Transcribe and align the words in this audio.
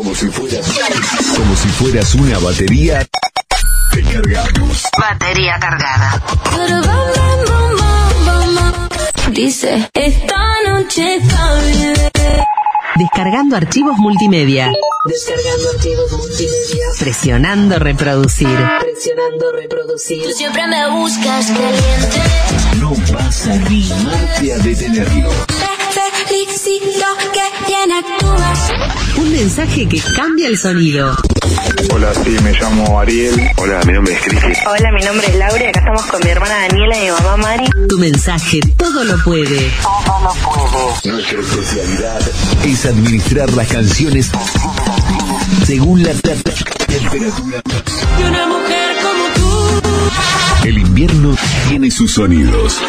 Como 0.00 0.14
si 0.14 0.28
fueras, 0.28 0.66
como 1.36 1.56
si 1.56 1.68
fueras 1.68 2.14
una 2.14 2.38
batería. 2.38 3.06
Te 3.92 4.02
cargamos. 4.02 4.82
Batería 4.98 5.58
cargada. 5.60 6.22
Dice, 9.30 9.90
esta 9.92 10.42
noche 10.66 11.16
está 11.16 11.54
bien. 11.64 11.94
Descargando 12.96 13.56
archivos 13.56 13.98
multimedia. 13.98 14.72
Descargando 15.04 15.68
archivos 15.68 16.12
multimedia. 16.12 16.86
Presionando 16.98 17.78
reproducir. 17.78 18.58
Presionando 18.80 19.52
reproducir. 19.52 20.22
Tú 20.22 20.32
siempre 20.32 20.66
me 20.66 20.90
buscas 20.92 21.44
caliente. 21.44 22.22
No 22.78 22.94
vas 23.12 23.46
a 23.48 23.52
animarte 23.52 24.54
a 24.54 24.58
detenerlo. 24.60 25.49
Felicito 26.40 27.04
que 27.34 27.66
bien 27.66 27.92
actúas. 27.92 28.72
Un 29.16 29.30
mensaje 29.30 29.86
que 29.86 30.00
cambia 30.16 30.48
el 30.48 30.56
sonido. 30.56 31.14
Hola, 31.92 32.14
sí, 32.14 32.30
me 32.42 32.52
llamo 32.52 32.98
Ariel. 32.98 33.50
Hola, 33.56 33.80
mi 33.84 33.92
nombre 33.92 34.14
es 34.14 34.20
Cristi. 34.20 34.52
Hola, 34.66 34.90
mi 34.92 35.04
nombre 35.04 35.26
es 35.26 35.36
Laura 35.36 35.62
y 35.62 35.66
acá 35.66 35.80
estamos 35.80 36.06
con 36.06 36.20
mi 36.24 36.30
hermana 36.30 36.66
Daniela 36.68 36.96
y 36.96 37.00
mi 37.02 37.10
mamá 37.10 37.36
Mari. 37.36 37.64
Tu 37.88 37.98
mensaje 37.98 38.60
todo 38.78 39.04
lo 39.04 39.22
puede. 39.22 39.70
Nuestra 41.04 41.40
especialidad 41.40 42.20
es 42.64 42.86
administrar 42.86 43.52
las 43.52 43.68
canciones 43.68 44.30
según 45.66 46.02
la 46.02 46.14
temperatura. 46.14 47.62
Y 48.18 48.22
una 48.22 48.46
mujer 48.46 48.96
como 49.02 49.24
tú. 49.34 50.66
El 50.66 50.78
invierno 50.78 51.36
tiene 51.68 51.90
sus 51.90 52.12
sonidos. 52.12 52.80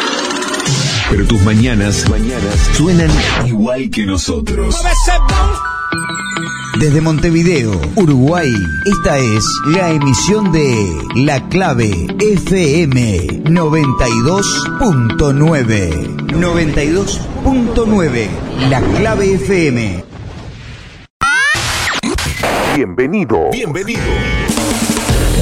Pero 1.10 1.26
tus 1.26 1.42
mañanas, 1.42 2.08
mañanas 2.08 2.56
suenan 2.74 3.10
igual 3.46 3.90
que 3.90 4.06
nosotros. 4.06 4.76
Desde 6.78 7.00
Montevideo, 7.00 7.72
Uruguay, 7.96 8.52
esta 8.86 9.18
es 9.18 9.44
la 9.66 9.90
emisión 9.90 10.52
de 10.52 10.90
La 11.16 11.48
Clave 11.48 11.90
FM 12.18 13.42
92.9. 13.44 16.16
92.9, 16.28 18.28
La 18.70 18.80
Clave 18.80 19.34
FM. 19.34 20.04
Bienvenido. 22.74 23.50
Bienvenido. 23.52 24.00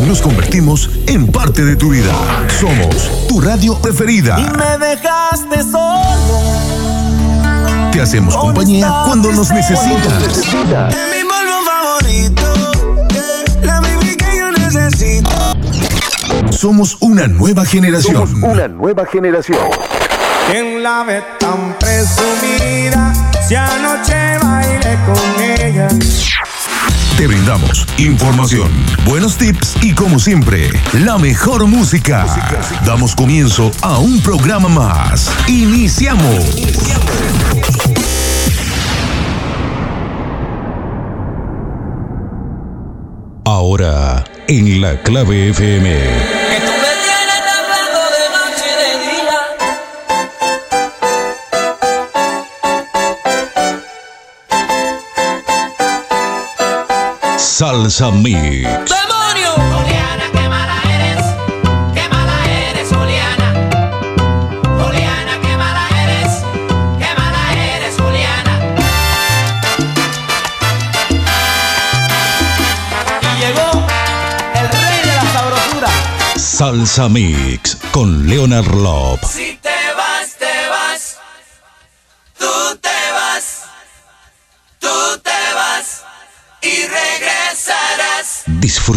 Nos 0.06 0.20
convertimos 0.22 0.90
en 1.06 1.26
parte 1.30 1.64
de 1.64 1.76
tu 1.76 1.90
vida. 1.90 2.12
Somos 2.58 3.26
tu 3.28 3.40
radio 3.40 3.78
preferida. 3.80 4.36
Me 4.38 4.78
dejaste 4.86 5.62
solo. 5.62 6.40
Te 7.92 8.00
hacemos 8.00 8.36
compañía 8.36 9.02
cuando 9.06 9.30
nos 9.32 9.50
necesitas. 9.50 10.22
Es 10.22 10.46
mi 10.54 11.22
polvo 11.28 11.60
favorito. 11.64 12.42
eh, 13.10 13.44
La 13.62 13.80
que 13.80 14.38
yo 14.38 14.50
necesito. 14.52 15.30
Somos 16.50 16.96
una 17.00 17.26
nueva 17.26 17.64
generación. 17.64 18.42
Una 18.44 18.68
nueva 18.68 19.04
generación. 19.06 19.58
¿Quién 20.50 20.82
la 20.82 21.04
ve 21.04 21.22
tan 21.38 21.76
presumida? 21.78 23.12
Si 23.46 23.54
anoche 23.54 24.38
bailé 24.42 24.98
con 25.06 25.42
ella. 25.42 25.88
Te 27.20 27.26
brindamos 27.26 27.86
información, 27.98 28.70
buenos 29.04 29.36
tips 29.36 29.76
y 29.82 29.92
como 29.92 30.18
siempre, 30.18 30.70
la 30.94 31.18
mejor 31.18 31.66
música. 31.66 32.24
Damos 32.86 33.14
comienzo 33.14 33.70
a 33.82 33.98
un 33.98 34.22
programa 34.22 34.70
más. 34.70 35.30
Iniciamos. 35.46 36.46
Ahora, 43.44 44.24
en 44.48 44.80
la 44.80 45.02
clave 45.02 45.50
FM. 45.50 46.79
Salsa 57.60 58.10
Mix. 58.10 58.64
¡Demonio! 58.64 59.52
Juliana, 59.52 60.24
qué 60.32 60.48
mala 60.48 60.80
eres, 60.96 61.22
qué 61.92 62.08
mala 62.08 62.36
eres, 62.70 62.88
Juliana. 62.88 63.48
Juliana, 64.62 65.38
qué 65.42 65.56
mala 65.58 65.86
eres, 66.02 66.32
qué 66.98 67.14
mala 67.20 67.52
eres, 67.74 67.96
Juliana. 68.00 68.52
Y 73.20 73.40
llegó 73.42 73.68
el 74.54 74.66
rey 74.70 75.00
de 75.04 75.16
la 75.16 75.26
sabrosura. 75.34 75.90
Salsa 76.36 77.10
Mix 77.10 77.76
con 77.92 78.26
Leonard 78.26 78.74
Lop. 78.74 79.22
Si 79.22 79.59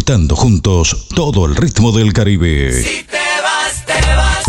Disfrutando 0.03 0.35
juntos 0.35 1.07
todo 1.15 1.45
el 1.45 1.55
ritmo 1.55 1.93
del 1.93 2.11
Caribe. 2.11 2.73
Si 2.73 3.03
te 3.03 3.21
vas, 3.41 3.85
te 3.85 4.15
vas. 4.17 4.43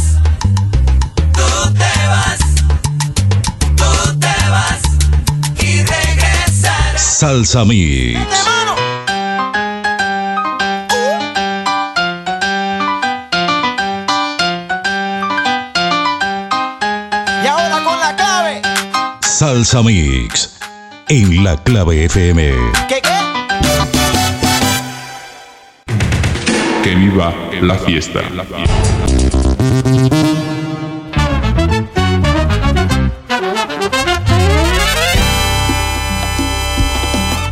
Tú 1.32 1.72
te 1.74 2.08
vas. 2.08 2.40
Tú 3.76 4.18
te 4.18 4.50
vas. 4.50 4.82
Y 5.60 5.84
regresarás. 5.84 7.00
Salsa 7.00 7.64
Mix. 7.64 8.18
Y 17.44 17.46
ahora 17.46 17.84
con 17.84 18.00
la 18.00 18.16
clave. 18.16 18.60
Salsa 19.20 19.82
Mix. 19.82 20.50
En 21.06 21.44
la 21.44 21.56
clave 21.62 22.06
FM. 22.06 22.54
¿Qué 22.88 23.00
qué? 23.00 23.13
Que 26.84 26.94
viva 26.94 27.34
la 27.62 27.76
fiesta. 27.76 28.20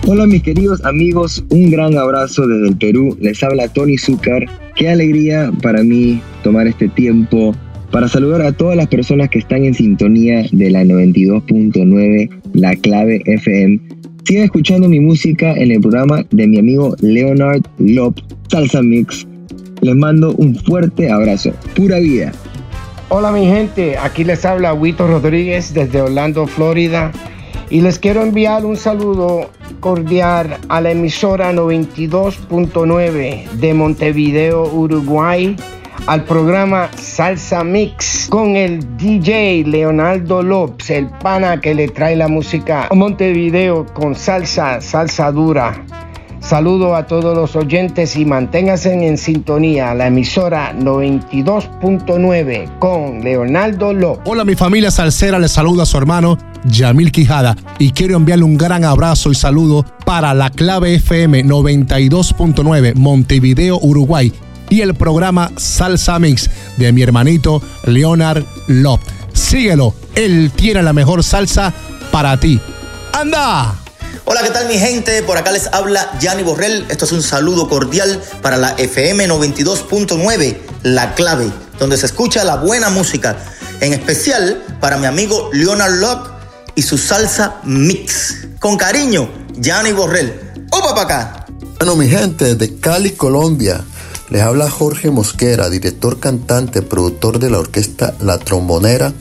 Hola 0.06 0.26
mis 0.26 0.42
queridos 0.42 0.84
amigos, 0.84 1.42
un 1.48 1.70
gran 1.70 1.96
abrazo 1.96 2.46
desde 2.46 2.68
el 2.68 2.76
Perú. 2.76 3.16
Les 3.22 3.42
habla 3.42 3.68
Tony 3.68 3.96
Zúcar. 3.96 4.44
Qué 4.76 4.90
alegría 4.90 5.50
para 5.62 5.82
mí 5.82 6.20
tomar 6.42 6.66
este 6.66 6.88
tiempo 6.88 7.54
para 7.90 8.08
saludar 8.08 8.42
a 8.42 8.52
todas 8.52 8.76
las 8.76 8.88
personas 8.88 9.30
que 9.30 9.38
están 9.38 9.64
en 9.64 9.72
sintonía 9.72 10.44
de 10.52 10.70
la 10.70 10.84
92.9, 10.84 12.28
la 12.52 12.76
clave 12.76 13.22
FM. 13.24 13.80
Sigan 14.24 14.44
escuchando 14.44 14.90
mi 14.90 15.00
música 15.00 15.54
en 15.54 15.72
el 15.72 15.80
programa 15.80 16.22
de 16.30 16.46
mi 16.46 16.58
amigo 16.58 16.94
Leonard 17.00 17.62
Lop, 17.78 18.18
Salsa 18.52 18.82
Mix. 18.82 19.26
Les 19.80 19.96
mando 19.96 20.34
un 20.34 20.54
fuerte 20.54 21.10
abrazo. 21.10 21.52
Pura 21.74 21.98
vida. 21.98 22.32
Hola 23.08 23.32
mi 23.32 23.46
gente, 23.46 23.96
aquí 23.96 24.24
les 24.24 24.44
habla 24.44 24.74
Huito 24.74 25.06
Rodríguez 25.06 25.72
desde 25.72 26.02
Orlando, 26.02 26.46
Florida. 26.46 27.12
Y 27.70 27.80
les 27.80 27.98
quiero 27.98 28.20
enviar 28.22 28.66
un 28.66 28.76
saludo 28.76 29.48
cordial 29.80 30.58
a 30.68 30.82
la 30.82 30.90
emisora 30.90 31.50
92.9 31.54 33.48
de 33.52 33.72
Montevideo, 33.72 34.70
Uruguay, 34.70 35.56
al 36.06 36.24
programa 36.24 36.90
Salsa 36.94 37.64
Mix 37.64 38.26
con 38.28 38.56
el 38.56 38.98
DJ 38.98 39.64
Leonardo 39.64 40.42
Lopes, 40.42 40.90
el 40.90 41.08
pana 41.08 41.58
que 41.58 41.74
le 41.74 41.88
trae 41.88 42.16
la 42.16 42.28
música 42.28 42.88
a 42.90 42.94
Montevideo 42.94 43.86
con 43.94 44.14
salsa, 44.14 44.82
salsa 44.82 45.32
dura. 45.32 45.86
Saludo 46.52 46.94
a 46.94 47.06
todos 47.06 47.34
los 47.34 47.56
oyentes 47.56 48.14
y 48.14 48.26
manténganse 48.26 48.92
en 48.92 49.16
sintonía 49.16 49.94
la 49.94 50.08
emisora 50.08 50.74
92.9 50.74 52.78
con 52.78 53.24
Leonardo 53.24 53.94
López. 53.94 54.20
Hola 54.26 54.44
mi 54.44 54.54
familia 54.54 54.90
salsera, 54.90 55.38
les 55.38 55.50
saluda 55.50 55.84
a 55.84 55.86
su 55.86 55.96
hermano 55.96 56.36
Yamil 56.66 57.10
Quijada 57.10 57.56
y 57.78 57.92
quiero 57.92 58.18
enviarle 58.18 58.44
un 58.44 58.58
gran 58.58 58.84
abrazo 58.84 59.30
y 59.30 59.34
saludo 59.34 59.86
para 60.04 60.34
la 60.34 60.50
clave 60.50 60.96
FM 60.96 61.42
92.9 61.46 62.96
Montevideo, 62.96 63.78
Uruguay 63.80 64.30
y 64.68 64.82
el 64.82 64.94
programa 64.94 65.50
Salsa 65.56 66.18
Mix 66.18 66.50
de 66.76 66.92
mi 66.92 67.00
hermanito 67.00 67.62
Leonard 67.86 68.44
Lop. 68.66 69.00
Síguelo, 69.32 69.94
él 70.14 70.52
tiene 70.54 70.82
la 70.82 70.92
mejor 70.92 71.24
salsa 71.24 71.72
para 72.10 72.38
ti. 72.38 72.60
¡Anda! 73.14 73.81
Hola, 74.24 74.44
¿qué 74.44 74.50
tal 74.50 74.68
mi 74.68 74.78
gente? 74.78 75.20
Por 75.24 75.36
acá 75.36 75.50
les 75.50 75.66
habla 75.72 76.16
Gianni 76.20 76.44
Borrell. 76.44 76.86
Esto 76.88 77.06
es 77.06 77.12
un 77.12 77.24
saludo 77.24 77.68
cordial 77.68 78.22
para 78.40 78.56
la 78.56 78.70
FM 78.78 79.28
92.9, 79.28 80.58
La 80.84 81.14
Clave, 81.14 81.50
donde 81.80 81.96
se 81.96 82.06
escucha 82.06 82.44
la 82.44 82.56
buena 82.56 82.88
música. 82.88 83.36
En 83.80 83.92
especial 83.92 84.62
para 84.80 84.96
mi 84.96 85.06
amigo 85.06 85.50
Leonard 85.52 85.94
Locke 85.94 86.30
y 86.76 86.82
su 86.82 86.98
salsa 86.98 87.56
mix. 87.64 88.46
Con 88.60 88.76
cariño, 88.76 89.28
Gianni 89.58 89.90
Borrell. 89.90 90.32
¡Opa 90.70 90.94
para 90.94 91.02
acá! 91.02 91.46
Bueno, 91.78 91.96
mi 91.96 92.08
gente, 92.08 92.54
de 92.54 92.78
Cali, 92.78 93.10
Colombia, 93.10 93.82
les 94.30 94.40
habla 94.40 94.70
Jorge 94.70 95.10
Mosquera, 95.10 95.68
director 95.68 96.20
cantante, 96.20 96.80
productor 96.80 97.40
de 97.40 97.50
la 97.50 97.58
orquesta 97.58 98.14
La 98.20 98.38
Trombonera, 98.38 99.12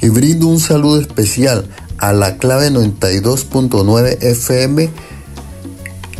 y 0.00 0.10
brindo 0.10 0.46
un 0.46 0.60
saludo 0.60 1.00
especial 1.00 1.66
a 1.98 2.12
la 2.12 2.36
clave 2.38 2.70
92.9 2.70 4.18
FM 4.20 4.90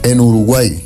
en 0.03 0.21
Uruguay 0.21 0.85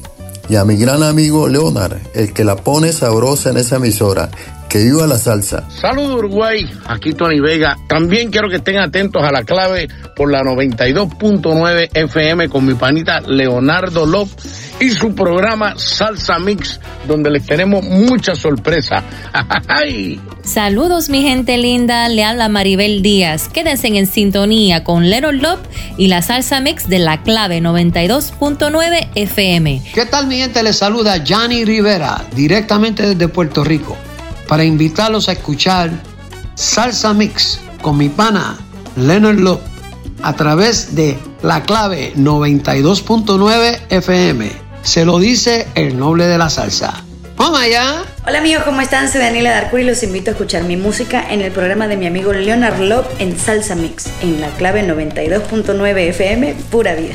y 0.49 0.56
a 0.56 0.65
mi 0.65 0.77
gran 0.77 1.03
amigo 1.03 1.49
Leonard, 1.49 1.99
el 2.15 2.33
que 2.33 2.44
la 2.44 2.56
pone 2.56 2.93
sabrosa 2.93 3.50
en 3.50 3.56
esa 3.56 3.77
emisora. 3.77 4.31
Que 4.72 4.84
viva 4.84 5.06
la 5.06 5.19
salsa. 5.19 5.69
Saludos 5.69 6.16
Uruguay, 6.16 6.66
aquí 6.86 7.12
Tony 7.12 7.40
Vega. 7.40 7.76
También 7.86 8.30
quiero 8.30 8.48
que 8.48 8.56
estén 8.56 8.78
atentos 8.78 9.22
a 9.22 9.30
la 9.30 9.44
clave 9.44 9.86
por 10.16 10.32
la 10.32 10.40
92.9 10.40 11.90
FM 11.92 12.48
con 12.48 12.64
mi 12.64 12.72
panita 12.72 13.20
Leonardo 13.20 14.06
López 14.06 14.72
y 14.80 14.88
su 14.88 15.14
programa 15.14 15.74
Salsa 15.76 16.38
Mix, 16.38 16.80
donde 17.06 17.30
les 17.30 17.44
tenemos 17.44 17.84
mucha 17.84 18.34
sorpresa. 18.34 19.04
Saludos 20.42 21.10
mi 21.10 21.20
gente 21.20 21.58
linda, 21.58 22.08
le 22.08 22.24
habla 22.24 22.48
Maribel 22.48 23.02
Díaz. 23.02 23.50
Quédense 23.50 23.88
en 23.88 24.06
sintonía 24.06 24.84
con 24.84 25.10
Leonard 25.10 25.34
Lop 25.34 25.58
y 25.98 26.08
la 26.08 26.22
Salsa 26.22 26.60
Mix 26.60 26.88
de 26.88 26.98
la 26.98 27.22
clave 27.22 27.60
92.9 27.60 29.10
FM. 29.16 29.82
¿Qué 29.92 30.06
tal 30.06 30.28
mi 30.28 30.38
gente? 30.38 30.62
Les 30.62 30.78
saluda 30.78 31.22
Johnny 31.28 31.66
Rivera, 31.66 32.24
directamente 32.34 33.06
desde 33.06 33.28
Puerto 33.28 33.62
Rico 33.64 33.98
para 34.52 34.64
invitarlos 34.64 35.31
a 35.31 35.32
escuchar 35.32 35.90
Salsa 36.56 37.14
Mix 37.14 37.58
con 37.81 37.96
mi 37.96 38.10
pana 38.10 38.58
Leonard 38.96 39.38
Love 39.38 39.62
a 40.22 40.34
través 40.34 40.94
de 40.94 41.16
la 41.43 41.62
clave 41.62 42.12
92.9 42.16 43.81
FM. 43.88 44.52
Se 44.82 45.06
lo 45.06 45.19
dice 45.19 45.66
el 45.75 45.99
noble 45.99 46.26
de 46.26 46.37
la 46.37 46.50
salsa. 46.50 47.02
¡Vamos 47.38 47.60
allá! 47.60 48.02
Hola 48.26 48.40
amigos, 48.40 48.64
¿cómo 48.64 48.82
están? 48.82 49.10
Soy 49.10 49.22
Daniela 49.22 49.52
Darcour 49.52 49.81
y 49.81 49.84
los 49.84 50.02
invito 50.02 50.28
a 50.28 50.32
escuchar 50.32 50.64
mi 50.64 50.76
música 50.76 51.32
en 51.32 51.40
el 51.40 51.50
programa 51.50 51.88
de 51.88 51.96
mi 51.96 52.06
amigo 52.06 52.34
Leonard 52.34 52.78
Love 52.78 53.06
en 53.20 53.38
Salsa 53.38 53.75
Mix, 53.75 54.10
en 54.20 54.43
la 54.43 54.50
clave 54.50 54.87
92.9 54.87 55.96
FM, 56.10 56.56
pura 56.70 56.94
vida. 56.94 57.14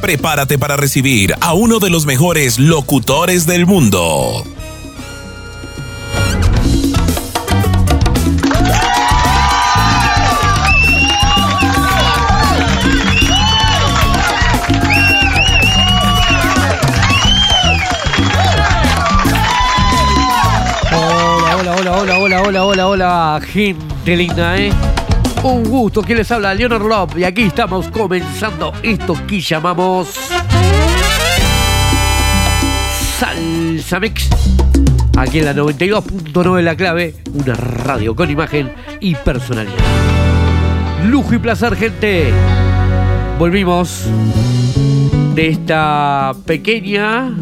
Prepárate 0.00 0.58
para 0.58 0.76
recibir 0.76 1.34
a 1.40 1.54
uno 1.54 1.80
de 1.80 1.90
los 1.90 2.06
mejores 2.06 2.60
locutores 2.60 3.46
del 3.46 3.66
mundo. 3.66 4.44
Hola, 22.28 22.42
hola, 22.42 22.66
hola, 22.66 22.88
hola, 22.88 23.40
gente 23.42 24.14
linda, 24.14 24.58
¿eh? 24.58 24.70
Un 25.44 25.64
gusto, 25.64 26.02
que 26.02 26.14
les 26.14 26.30
habla 26.30 26.52
Leonard 26.52 26.82
Love 26.82 27.16
y 27.16 27.24
aquí 27.24 27.44
estamos 27.44 27.88
comenzando 27.88 28.74
esto 28.82 29.16
que 29.26 29.40
llamamos 29.40 30.08
Salsa 33.18 33.98
Mix. 33.98 34.28
Aquí 35.16 35.38
en 35.38 35.46
la 35.46 35.54
92.9 35.54 36.62
La 36.62 36.76
Clave, 36.76 37.14
una 37.32 37.54
radio 37.54 38.14
con 38.14 38.30
imagen 38.30 38.74
y 39.00 39.14
personalidad. 39.14 39.72
Lujo 41.06 41.34
y 41.34 41.38
placer, 41.38 41.76
gente. 41.76 42.30
Volvimos 43.38 44.04
de 45.34 45.48
esta 45.48 46.34
pequeña, 46.44 47.32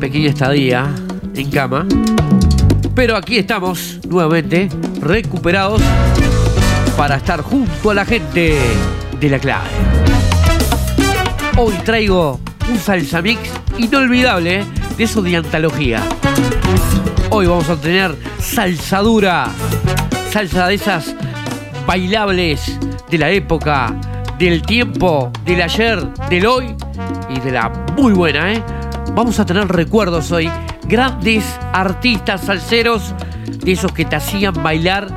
pequeña 0.00 0.30
estadía 0.30 0.92
en 1.36 1.50
cama 1.52 1.86
pero 2.96 3.14
aquí 3.14 3.36
estamos 3.36 4.00
nuevamente 4.08 4.70
recuperados 5.00 5.82
para 6.96 7.16
estar 7.16 7.42
junto 7.42 7.90
a 7.90 7.94
la 7.94 8.06
gente 8.06 8.58
de 9.20 9.28
la 9.28 9.38
clave. 9.38 9.68
Hoy 11.58 11.74
traigo 11.84 12.40
un 12.70 12.78
salsa 12.78 13.20
mix 13.20 13.50
inolvidable 13.76 14.64
de 14.96 15.04
eso 15.04 15.20
de 15.20 15.36
antología. 15.36 16.02
Hoy 17.28 17.46
vamos 17.46 17.68
a 17.68 17.76
tener 17.76 18.16
salsa 18.38 19.00
dura, 19.00 19.50
salsa 20.30 20.66
de 20.66 20.74
esas 20.74 21.14
bailables 21.86 22.78
de 23.10 23.18
la 23.18 23.28
época, 23.30 23.94
del 24.38 24.62
tiempo, 24.62 25.30
del 25.44 25.60
ayer, 25.60 26.02
del 26.30 26.46
hoy 26.46 26.74
y 27.28 27.40
de 27.40 27.52
la 27.52 27.68
muy 27.94 28.14
buena, 28.14 28.54
¿eh? 28.54 28.62
Vamos 29.14 29.38
a 29.38 29.44
tener 29.44 29.68
recuerdos 29.68 30.32
hoy 30.32 30.50
grandes 30.88 31.44
artistas 31.72 32.42
salseros, 32.42 33.14
de 33.46 33.72
esos 33.72 33.92
que 33.92 34.04
te 34.04 34.16
hacían 34.16 34.54
bailar 34.62 35.08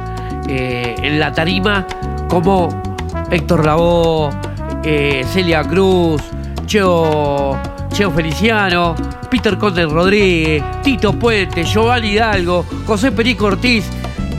eh, 0.47 0.95
en 1.01 1.19
la 1.19 1.31
tarima, 1.31 1.85
como 2.29 2.69
Héctor 3.29 3.65
Lavoe, 3.65 4.31
eh, 4.83 5.25
Celia 5.31 5.63
Cruz, 5.63 6.21
Cheo, 6.65 7.57
Cheo 7.91 8.11
Feliciano, 8.11 8.95
Peter 9.29 9.57
Conde 9.57 9.85
Rodríguez, 9.85 10.63
Tito 10.83 11.13
Puente, 11.13 11.63
Giovanni 11.63 12.09
Hidalgo, 12.09 12.65
José 12.85 13.11
Perico 13.11 13.45
Ortiz, 13.45 13.85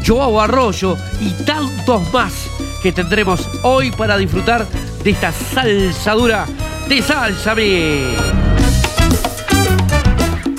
Joao 0.05 0.41
Arroyo 0.41 0.97
y 1.21 1.31
tantos 1.44 2.12
más 2.12 2.49
que 2.82 2.93
tendremos 2.93 3.49
hoy 3.62 3.91
para 3.91 4.17
disfrutar 4.17 4.67
de 5.05 5.11
esta 5.11 5.32
salsadura 5.32 6.47
de 6.88 7.03
Salsa 7.03 7.55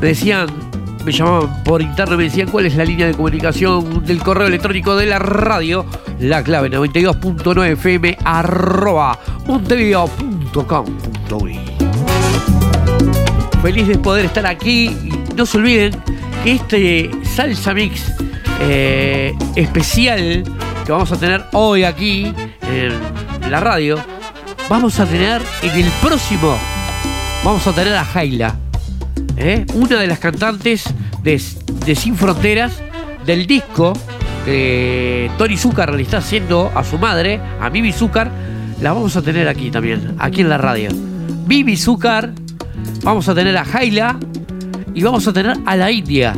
Me 0.00 0.08
decían, 0.08 0.48
me 1.04 1.12
llamaban 1.12 1.62
por 1.64 1.82
interno 1.82 2.16
me 2.16 2.24
decían 2.24 2.50
cuál 2.50 2.66
es 2.66 2.76
la 2.76 2.84
línea 2.84 3.06
de 3.06 3.14
comunicación 3.14 4.04
del 4.04 4.18
correo 4.18 4.46
electrónico 4.46 4.96
de 4.96 5.06
la 5.06 5.18
radio. 5.18 5.86
La 6.20 6.42
clave 6.42 6.70
92.9 6.70 7.76
fm 7.76 8.18
arroba 8.24 9.18
montevideo.com.uy 9.46 11.60
Feliz 13.62 13.88
de 13.88 13.98
poder 13.98 14.26
estar 14.26 14.46
aquí 14.46 14.86
y 14.86 15.34
no 15.34 15.46
se 15.46 15.58
olviden 15.58 15.96
que 16.44 16.52
este 16.52 17.10
salsa 17.24 17.74
mix 17.74 18.12
eh, 18.60 19.34
especial 19.56 20.44
que 20.84 20.92
vamos 20.92 21.10
a 21.12 21.18
tener 21.18 21.44
hoy 21.52 21.84
aquí 21.84 22.32
en 22.62 22.92
la 23.50 23.60
radio 23.60 24.17
vamos 24.68 25.00
a 25.00 25.06
tener 25.06 25.42
en 25.62 25.70
el 25.70 25.90
próximo, 26.02 26.56
vamos 27.42 27.66
a 27.66 27.72
tener 27.72 27.94
a 27.94 28.04
Jaila, 28.04 28.54
¿eh? 29.36 29.64
una 29.74 29.96
de 29.96 30.06
las 30.06 30.18
cantantes 30.18 30.84
de, 31.22 31.38
Sin 31.94 32.16
Fronteras 32.16 32.80
del 33.24 33.46
disco 33.46 33.94
que 34.44 35.30
Tony 35.38 35.56
Zúcar 35.56 35.94
le 35.94 36.02
está 36.02 36.18
haciendo 36.18 36.70
a 36.74 36.84
su 36.84 36.98
madre, 36.98 37.40
a 37.60 37.70
Mimi 37.70 37.92
Zúcar, 37.92 38.30
la 38.80 38.92
vamos 38.92 39.16
a 39.16 39.22
tener 39.22 39.48
aquí 39.48 39.70
también, 39.70 40.16
aquí 40.18 40.42
en 40.42 40.48
la 40.48 40.58
radio. 40.58 40.90
Mimi 41.46 41.76
Zúcar, 41.76 42.32
vamos 43.02 43.28
a 43.28 43.34
tener 43.34 43.56
a 43.56 43.64
Jaila 43.64 44.18
y 44.94 45.02
vamos 45.02 45.26
a 45.26 45.32
tener 45.32 45.56
a 45.64 45.76
la 45.76 45.90
India, 45.90 46.36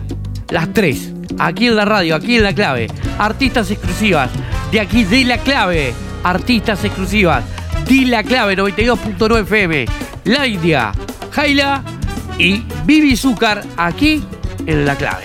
las 0.50 0.72
tres, 0.72 1.12
aquí 1.38 1.66
en 1.66 1.76
la 1.76 1.84
radio, 1.84 2.14
aquí 2.14 2.36
en 2.36 2.44
la 2.44 2.52
clave. 2.52 2.88
Artistas 3.18 3.70
exclusivas, 3.70 4.30
de 4.70 4.80
aquí 4.80 5.04
de 5.04 5.24
la 5.24 5.38
clave, 5.38 5.92
artistas 6.22 6.84
exclusivas. 6.84 7.44
Di 7.86 8.06
la 8.06 8.22
clave 8.22 8.56
92.9 8.56 9.40
FM, 9.42 9.84
La 10.24 10.46
India, 10.46 10.92
Jaila 11.32 11.82
y 12.38 12.64
Bibi 12.84 13.16
Zúcar 13.16 13.62
aquí 13.76 14.22
en 14.66 14.86
la 14.86 14.96
clave. 14.96 15.24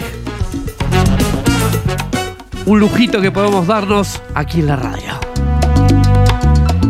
Un 2.66 2.80
lujito 2.80 3.22
que 3.22 3.32
podemos 3.32 3.68
darnos 3.68 4.22
aquí 4.34 4.60
en 4.60 4.68
la 4.68 4.76
radio. 4.76 5.20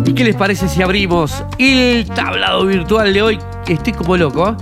¿Y 0.05 0.13
qué 0.13 0.23
les 0.23 0.35
parece 0.35 0.69
si 0.69 0.81
abrimos 0.81 1.43
el 1.57 2.05
tablado 2.05 2.65
virtual 2.65 3.13
de 3.13 3.21
hoy? 3.21 3.39
Estoy 3.67 3.93
como 3.93 4.15
loco. 4.15 4.49
¿eh? 4.49 4.55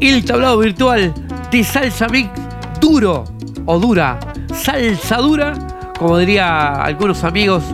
El 0.00 0.24
tablado 0.24 0.58
virtual 0.58 1.14
de 1.50 1.64
salsa 1.64 2.08
mix 2.08 2.28
duro 2.80 3.24
o 3.66 3.78
dura, 3.78 4.18
salsa 4.52 5.18
dura 5.18 5.54
como 5.98 6.16
diría 6.16 6.80
algunos 6.82 7.24
amigos, 7.24 7.64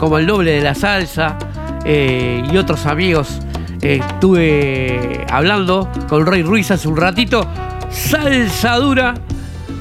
como 0.00 0.18
el 0.18 0.26
noble 0.26 0.52
de 0.52 0.62
la 0.62 0.74
salsa 0.74 1.36
eh, 1.84 2.42
y 2.50 2.56
otros 2.56 2.86
amigos. 2.86 3.40
eh, 3.82 4.00
estuve 4.06 5.26
hablando 5.30 5.90
con 6.08 6.26
Rey 6.26 6.42
Ruiz 6.42 6.70
hace 6.70 6.88
un 6.88 6.96
ratito. 6.96 7.46
Salsa 7.90 8.76
dura, 8.76 9.14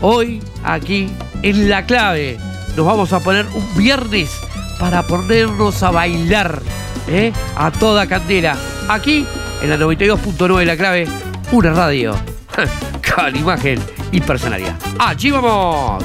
hoy 0.01 0.41
aquí 0.63 1.09
en 1.41 1.69
La 1.69 1.85
Clave. 1.85 2.37
Nos 2.75 2.85
vamos 2.85 3.13
a 3.13 3.19
poner 3.19 3.45
un 3.53 3.77
viernes 3.77 4.31
para 4.79 5.03
ponernos 5.03 5.81
a 5.83 5.91
bailar 5.91 6.61
¿eh? 7.07 7.31
a 7.55 7.71
toda 7.71 8.07
candela. 8.07 8.55
Aquí 8.89 9.25
en 9.61 9.69
la 9.69 9.77
92.9 9.77 10.65
La 10.65 10.75
Clave, 10.75 11.07
una 11.51 11.71
radio 11.73 12.15
con 13.15 13.35
imagen 13.35 13.79
y 14.11 14.19
personalidad. 14.19 14.75
¡Allí 14.99 15.31
vamos! 15.31 16.03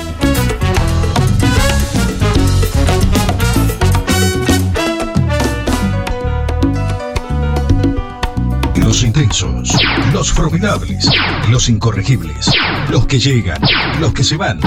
Intensos, 9.19 9.77
los 10.13 10.33
formidables, 10.33 11.11
los 11.51 11.69
incorregibles, 11.69 12.53
los 12.89 13.05
que 13.07 13.19
llegan, 13.19 13.61
los 13.99 14.13
que 14.13 14.23
se 14.23 14.37
van, 14.37 14.61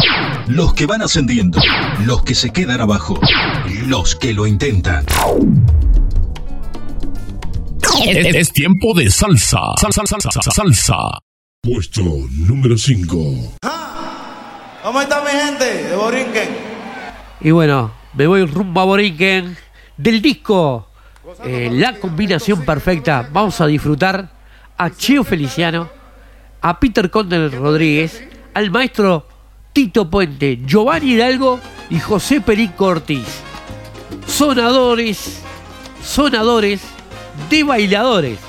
los 0.48 0.74
que 0.74 0.86
van 0.86 1.02
ascendiendo, 1.02 1.58
los 2.06 2.22
que 2.24 2.36
se 2.36 2.52
quedan 2.52 2.82
abajo, 2.82 3.18
los 3.88 4.14
que 4.14 4.34
lo 4.34 4.46
intentan. 4.46 5.06
Es, 8.06 8.36
es 8.36 8.52
tiempo 8.52 8.94
de 8.94 9.10
salsa. 9.10 9.60
Salsa, 9.80 10.02
salsa, 10.06 10.32
salsa, 10.32 10.52
salsa. 10.52 10.98
Puesto 11.62 12.02
número 12.32 12.78
5. 12.78 13.58
¿Cómo 14.84 15.02
está 15.02 15.24
mi 15.24 15.30
gente 15.30 15.84
de 15.84 15.96
Borinquen? 15.96 16.50
Y 17.40 17.52
bueno, 17.52 17.94
me 18.16 18.28
voy 18.28 18.46
rumbo 18.46 18.82
a 18.82 18.84
Borinquen 18.84 19.56
del 19.96 20.22
disco 20.22 20.90
eh, 21.46 21.70
La 21.72 21.98
Combinación 22.02 22.66
Perfecta. 22.66 23.30
Vamos 23.32 23.62
a 23.62 23.68
disfrutar 23.68 24.41
a 24.82 24.90
Cheo 24.90 25.24
Feliciano, 25.24 25.88
a 26.60 26.80
Peter 26.80 27.12
Conde 27.12 27.50
Rodríguez, 27.50 28.24
al 28.56 28.72
maestro 28.72 29.28
Tito 29.74 30.10
Puente, 30.10 30.60
Giovanni 30.66 31.12
Hidalgo 31.12 31.60
y 31.92 32.00
José 32.00 32.42
Perico 32.42 32.86
Ortiz. 32.86 33.44
Sonadores, 34.26 35.44
sonadores 36.04 36.82
de 37.48 37.64
bailadores. 37.64 38.40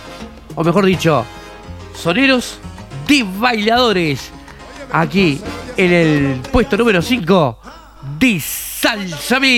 O 0.54 0.64
mejor 0.64 0.86
dicho, 0.86 1.26
soneros 1.94 2.58
de 3.06 3.26
bailadores. 3.38 4.32
Aquí 4.90 5.38
en 5.76 5.92
el 5.92 6.40
puesto 6.50 6.78
número 6.78 7.02
5 7.02 7.58
de 8.18 8.40
Salsami. 8.40 9.52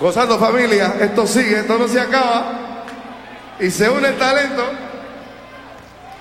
Gozando 0.00 0.38
familia, 0.38 0.94
esto 1.00 1.26
sigue, 1.26 1.60
esto 1.60 1.78
no 1.78 1.88
se 1.88 2.00
acaba. 2.00 2.84
Y 3.58 3.70
se 3.70 3.88
une 3.90 4.08
el 4.08 4.18
talento. 4.18 4.64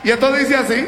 Y 0.04 0.10
esto 0.10 0.32
dice 0.34 0.56
así. 0.56 0.86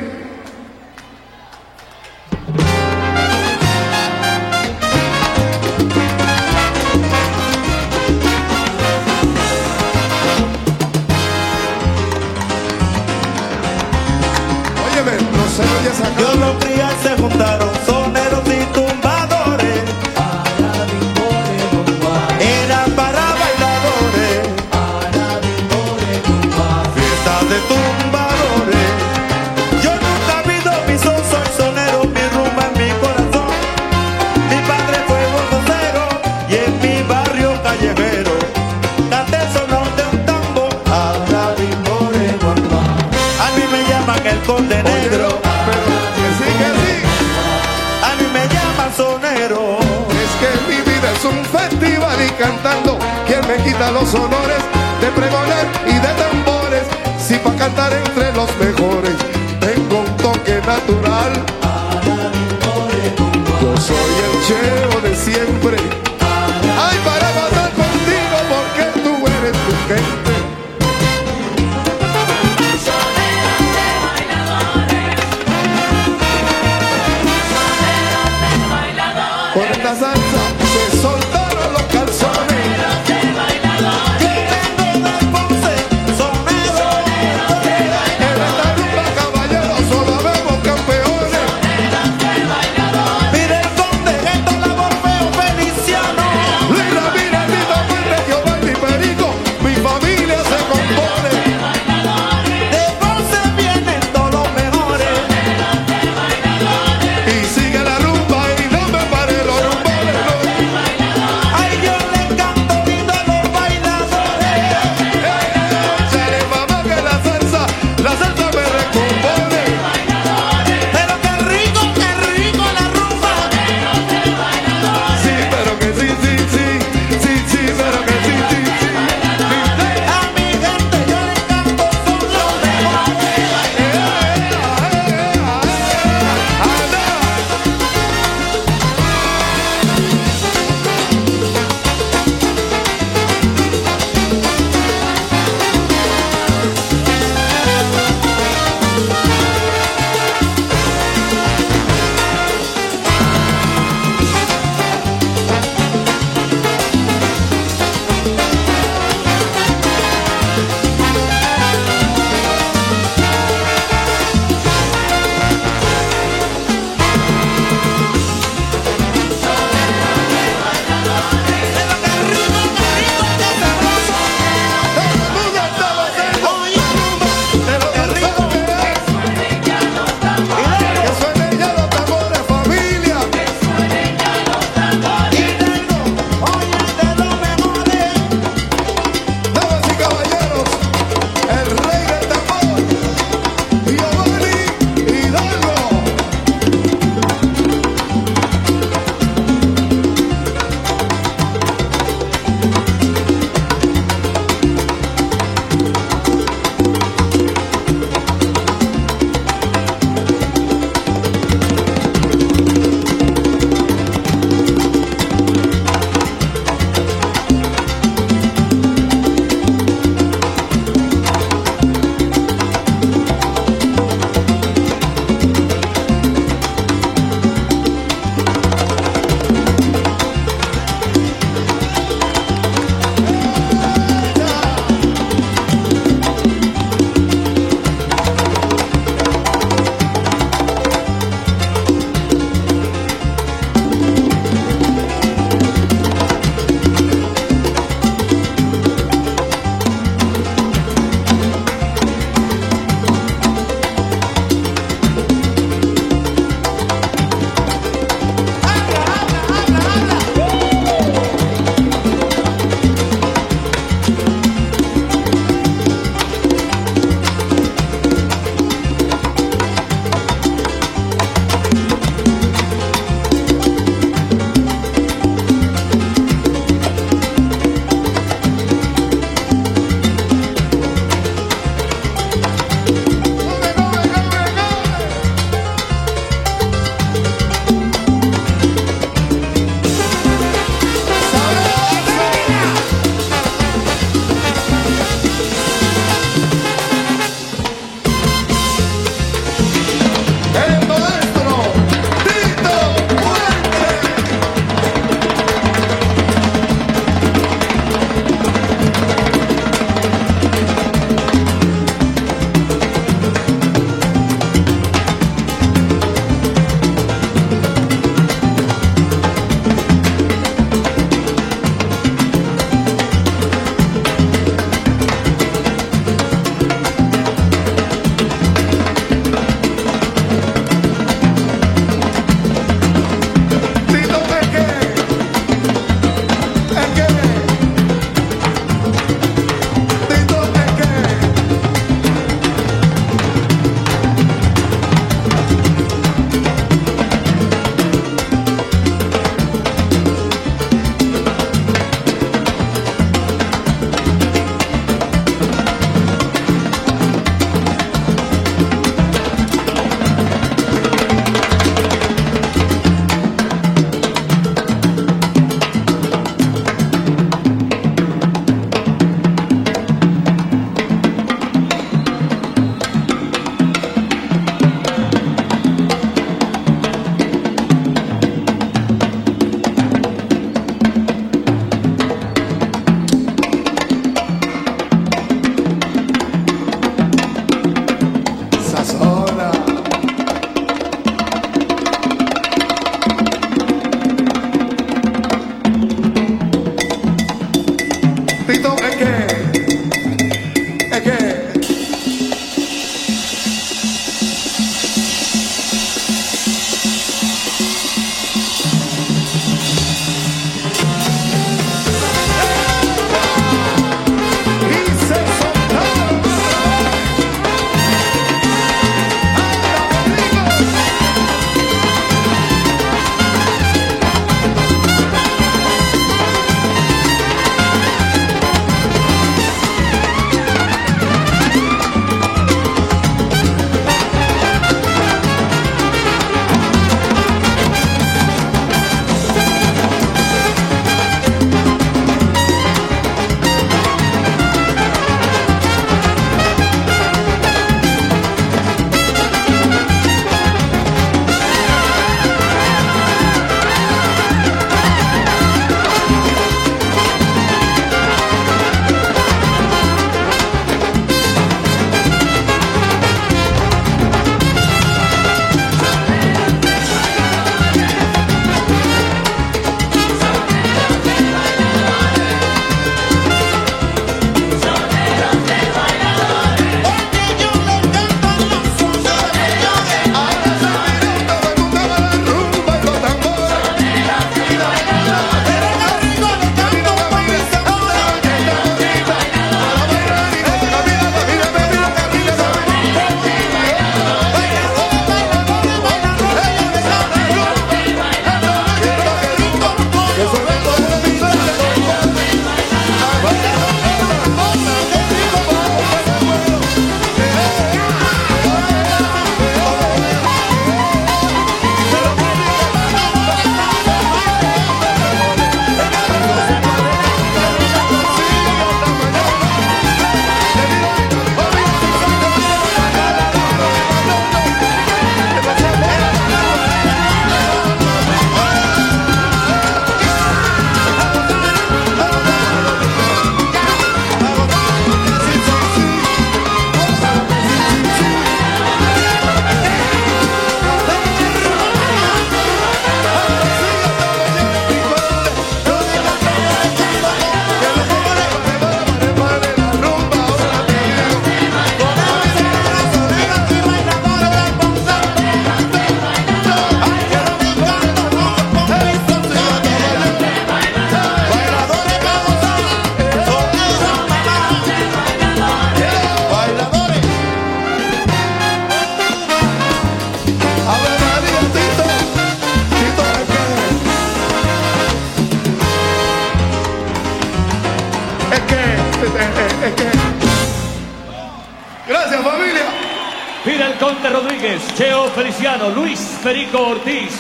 Ferico 586.22 586.68
Ortiz, 586.68 587.18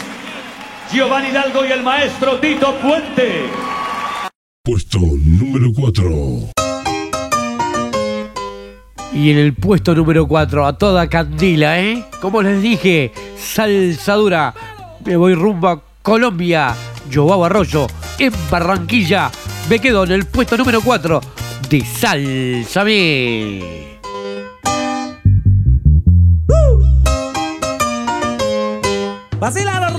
Giovanni 0.91 1.29
Hidalgo 1.29 1.65
y 1.65 1.71
el 1.71 1.83
maestro 1.83 2.37
Tito 2.39 2.75
Puente. 2.79 3.45
Puesto 4.61 4.99
número 4.99 5.71
4. 5.73 6.51
Y 9.13 9.31
en 9.31 9.37
el 9.37 9.53
puesto 9.53 9.95
número 9.95 10.27
4, 10.27 10.65
a 10.65 10.77
toda 10.77 11.07
candila, 11.07 11.79
¿eh? 11.79 12.03
Como 12.19 12.41
les 12.41 12.61
dije, 12.61 13.13
salsa 13.37 14.15
dura. 14.15 14.53
Me 15.05 15.15
voy 15.15 15.33
rumbo 15.33 15.69
a 15.69 15.81
Colombia. 16.01 16.75
Joao 17.11 17.45
Arroyo, 17.45 17.87
en 18.17 18.33
Barranquilla. 18.51 19.31
Me 19.69 19.79
quedo 19.79 20.03
en 20.03 20.11
el 20.11 20.25
puesto 20.25 20.57
número 20.57 20.81
4 20.81 21.21
de 21.69 21.85
Salsa 21.85 22.83
Mix. 29.39 29.55
Vacila 29.55 29.79
los 29.79 29.93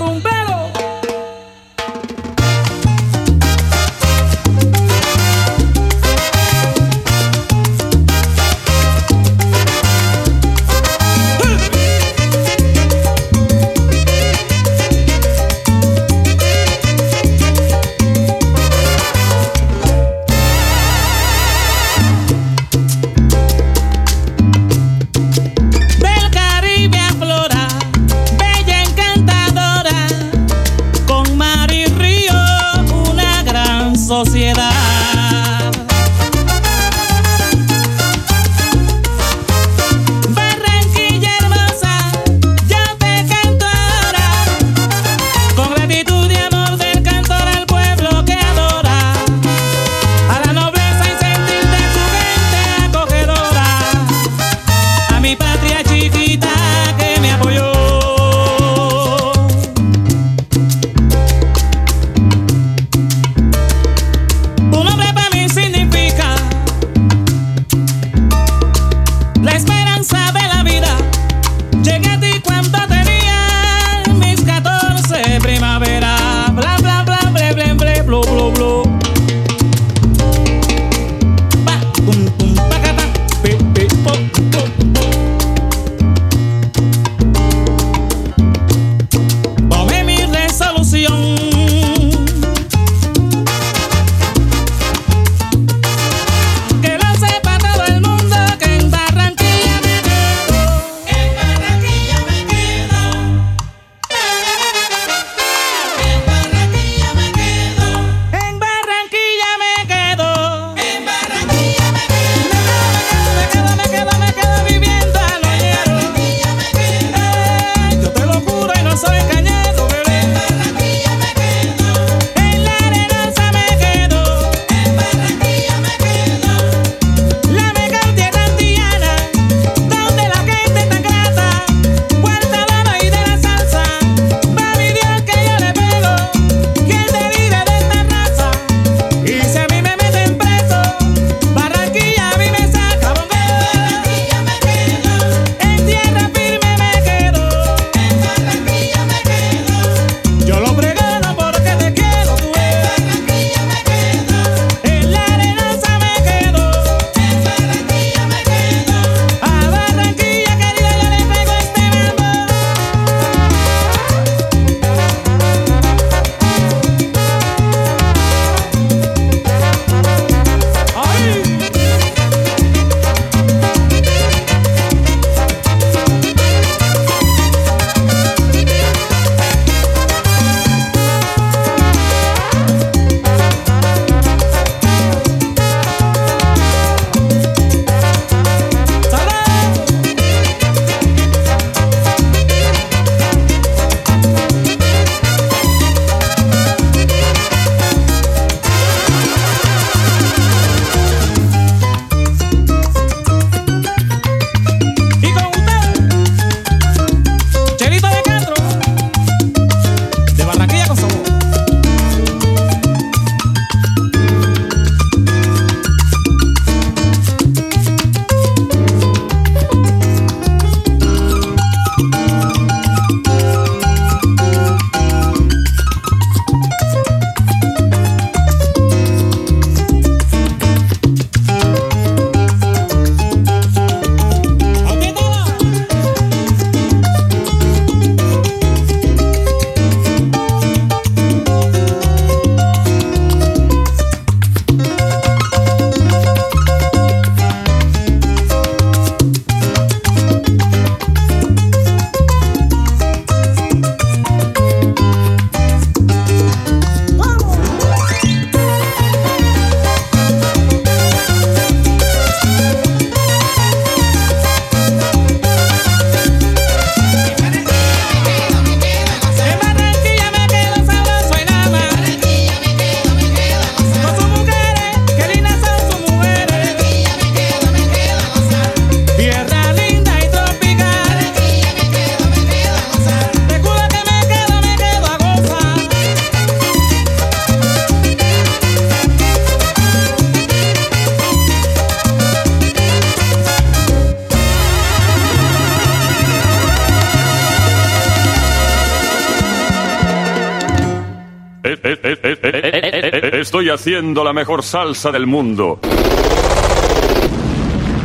haciendo 303.81 304.23
la 304.23 304.31
mejor 304.31 304.61
salsa 304.61 305.11
del 305.11 305.25
mundo. 305.25 305.79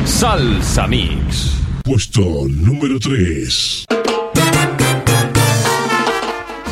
Salsa 0.07 0.87
Mix. 0.87 1.61
Puesto 1.85 2.47
número 2.49 2.99
3. 2.99 3.85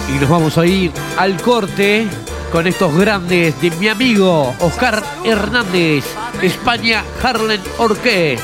Y 0.08 0.12
nos 0.18 0.30
vamos 0.30 0.56
a 0.56 0.64
ir 0.64 0.90
al 1.18 1.36
corte 1.42 2.06
con 2.50 2.66
estos 2.66 2.96
grandes 2.96 3.60
de 3.60 3.70
mi 3.72 3.88
amigo 3.88 4.54
Oscar 4.60 5.02
Hernández, 5.22 6.06
España 6.40 7.04
Harlem 7.22 7.60
Orqué. 7.76 8.38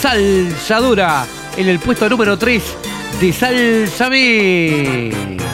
Salsadura 0.00 1.24
en 1.56 1.68
el 1.68 1.78
puesto 1.78 2.08
número 2.08 2.36
3 2.36 2.60
de 3.20 3.32
Salsa 3.32 4.10
Mix. 4.10 5.45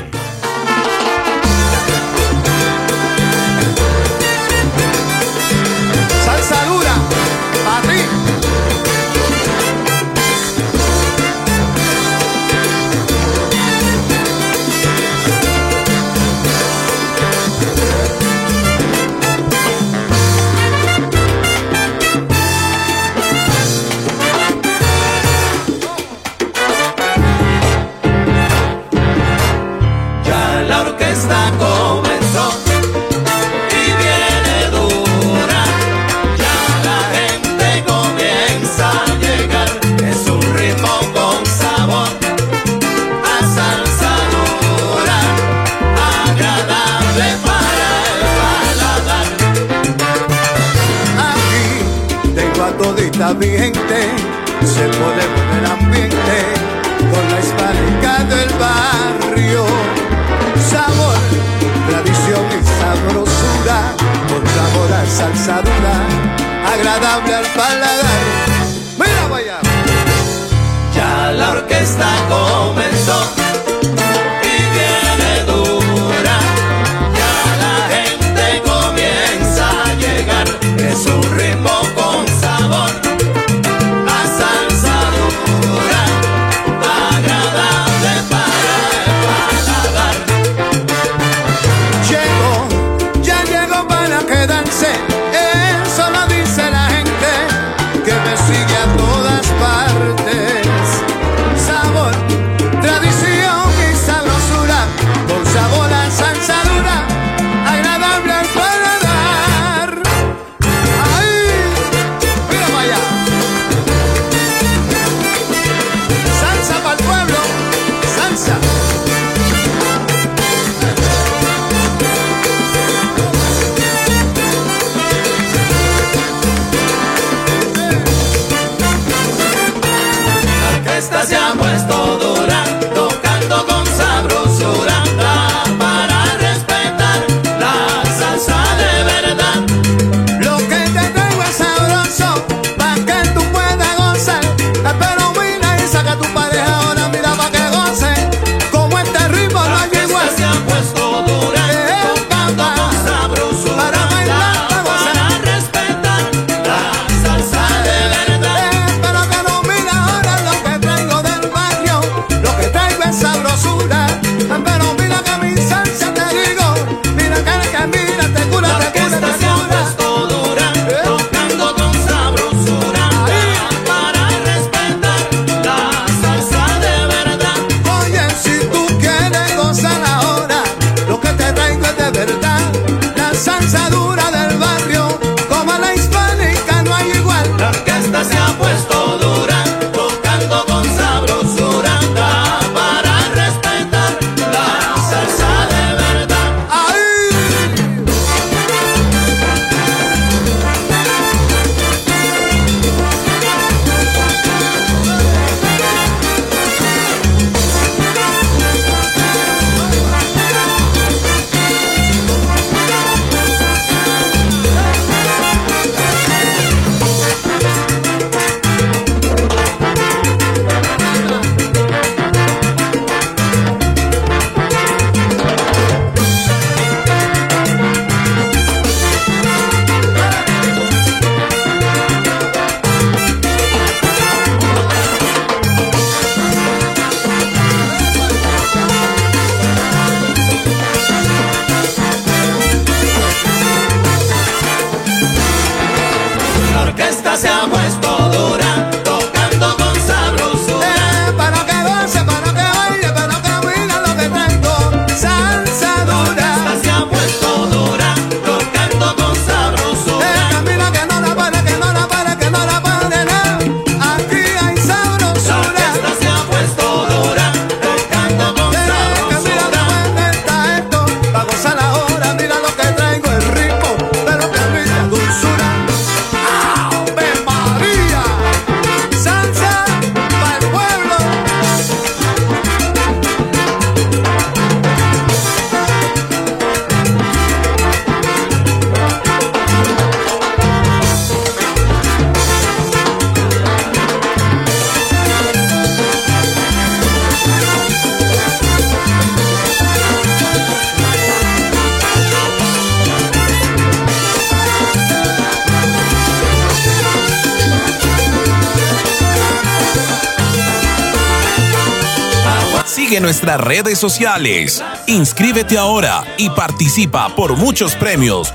Nuestras 313.20 313.60
redes 313.60 313.98
sociales. 313.98 314.82
Inscríbete 315.06 315.76
ahora 315.76 316.24
y 316.38 316.48
participa 316.48 317.34
por 317.36 317.56
muchos 317.56 317.94
premios. 317.94 318.54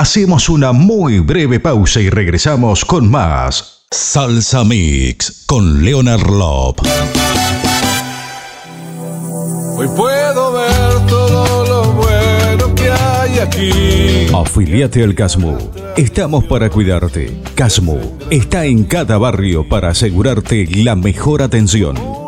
Hacemos 0.00 0.48
una 0.48 0.72
muy 0.72 1.18
breve 1.18 1.60
pausa 1.60 2.00
y 2.00 2.08
regresamos 2.08 2.86
con 2.86 3.10
más 3.10 3.84
Salsa 3.90 4.64
Mix 4.64 5.44
con 5.44 5.84
Leonard 5.84 6.26
Love. 6.26 6.76
Hoy 9.76 9.88
puedo 9.94 10.52
ver 10.52 11.06
todo 11.06 11.66
lo 11.66 11.92
bueno 11.92 12.74
que 12.74 12.90
hay 12.90 13.40
aquí. 13.40 14.34
Afiliate 14.34 15.04
al 15.04 15.14
Casmu. 15.14 15.58
Estamos 15.98 16.44
para 16.44 16.70
cuidarte. 16.70 17.38
Casmu 17.54 17.98
está 18.30 18.64
en 18.64 18.84
cada 18.84 19.18
barrio 19.18 19.68
para 19.68 19.90
asegurarte 19.90 20.66
la 20.76 20.96
mejor 20.96 21.42
atención. 21.42 22.19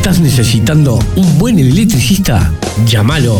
¿Estás 0.00 0.18
necesitando 0.18 0.98
un 1.14 1.38
buen 1.38 1.58
electricista? 1.58 2.50
Llámalo 2.86 3.38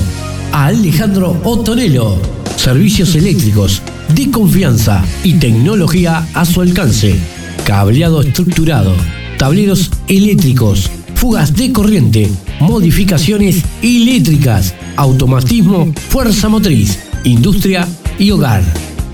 a 0.52 0.66
Alejandro 0.66 1.40
Otonelo. 1.42 2.18
Servicios 2.54 3.14
eléctricos 3.14 3.80
de 4.14 4.30
confianza 4.30 5.02
y 5.24 5.38
tecnología 5.38 6.28
a 6.34 6.44
su 6.44 6.60
alcance. 6.60 7.16
Cableado 7.64 8.20
estructurado, 8.20 8.94
tableros 9.38 9.90
eléctricos, 10.06 10.90
fugas 11.14 11.56
de 11.56 11.72
corriente, 11.72 12.30
modificaciones 12.60 13.64
eléctricas, 13.80 14.74
automatismo, 14.96 15.90
fuerza 16.10 16.50
motriz, 16.50 16.98
industria 17.24 17.88
y 18.18 18.32
hogar. 18.32 18.62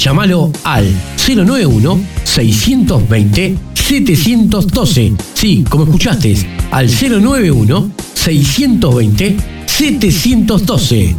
Llámalo 0.00 0.50
al 0.64 0.92
091 1.24 2.00
620 2.24 3.75
712. 3.86 5.14
Sí, 5.34 5.64
como 5.70 5.84
escuchaste, 5.84 6.34
al 6.72 6.88
091 6.88 7.90
620 8.14 9.36
712. 9.64 11.16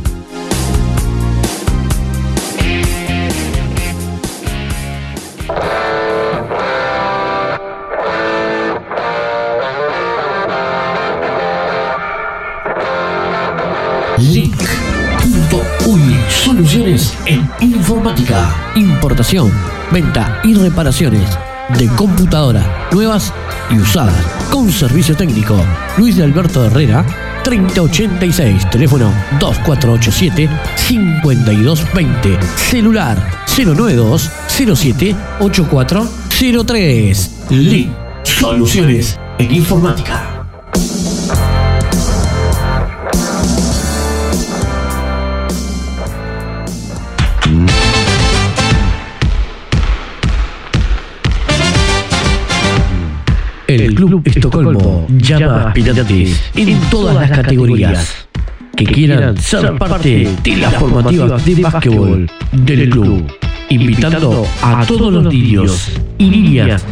Link.uy 14.20 16.02
Soluciones 16.28 17.14
en 17.28 17.50
informática, 17.62 18.74
importación, 18.76 19.50
venta 19.90 20.42
y 20.44 20.54
reparaciones 20.54 21.47
de 21.78 21.88
computadora 21.96 22.88
nuevas 22.92 23.34
y 23.70 23.78
usadas 23.80 24.26
con 24.52 24.72
servicio 24.72 25.16
técnico. 25.16 25.56
Luis 25.98 26.16
de 26.18 26.24
Alberto 26.24 26.66
Herrera 26.66 27.06
3086, 27.44 28.70
teléfono 28.70 29.12
2487 29.40 30.50
5220, 30.76 32.40
celular 32.56 33.18
092 33.58 34.32
07 34.48 35.16
8403. 35.40 37.32
Link 37.50 37.92
Soluciones 38.24 39.18
en 39.40 39.56
informática. 39.56 40.37
Club 54.18 54.36
Estocolmo 54.36 55.08
llama 55.10 55.64
a 55.64 55.68
aspirantes 55.68 56.52
en 56.56 56.80
todas 56.90 57.16
las 57.16 57.30
categorías 57.30 58.28
que 58.76 58.86
quieran 58.86 59.38
ser 59.38 59.78
parte 59.78 60.30
de 60.44 60.58
las 60.58 60.74
formativas 60.76 61.46
de 61.46 61.62
básquetbol 61.62 62.32
del 62.52 62.90
club, 62.90 63.32
invitando 63.70 64.48
a 64.62 64.86
todos 64.86 65.14
los 65.14 65.34
niños 65.34 65.92
y 66.18 66.30
niñas 66.30 66.84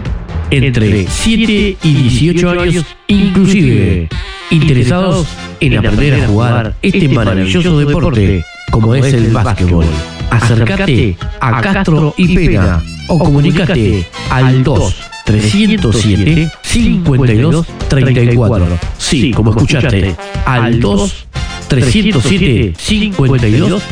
entre 0.52 1.08
7 1.08 1.78
y 1.82 1.94
18 1.94 2.50
años 2.50 2.86
inclusive, 3.08 4.10
interesados 4.52 5.28
en 5.60 5.78
aprender 5.78 6.24
a 6.24 6.28
jugar 6.28 6.76
este 6.82 7.10
maravilloso 7.10 7.80
deporte 7.80 8.46
como 8.72 8.94
es 8.94 9.14
el 9.14 9.32
básquetbol. 9.32 9.86
Acércate 10.30 11.18
a 11.40 11.62
Castro 11.62 12.14
y 12.18 12.36
Pena 12.36 12.84
o 13.08 13.20
comunicate 13.20 14.08
al 14.30 14.64
2 14.64 15.05
307 15.26 16.52
52 16.62 17.66
34. 17.90 18.68
Sí, 18.98 19.32
como 19.32 19.52
escuchaste, 19.52 20.16
al 20.46 20.80
2 20.80 21.28
307 21.68 22.74
52 22.78 23.84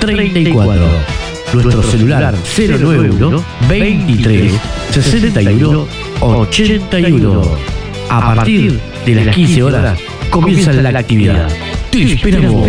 34. 0.00 0.84
Nuestro 1.54 1.82
celular 1.82 2.34
091 2.56 3.44
23 3.68 4.52
61 4.90 5.86
81. 6.20 7.42
A 8.10 8.34
partir 8.34 8.78
de 9.06 9.14
las 9.14 9.34
15 9.34 9.62
horas 9.62 9.98
comienza 10.30 10.72
la 10.72 10.98
actividad. 10.98 11.48
Te 11.90 12.12
esperamos. 12.12 12.68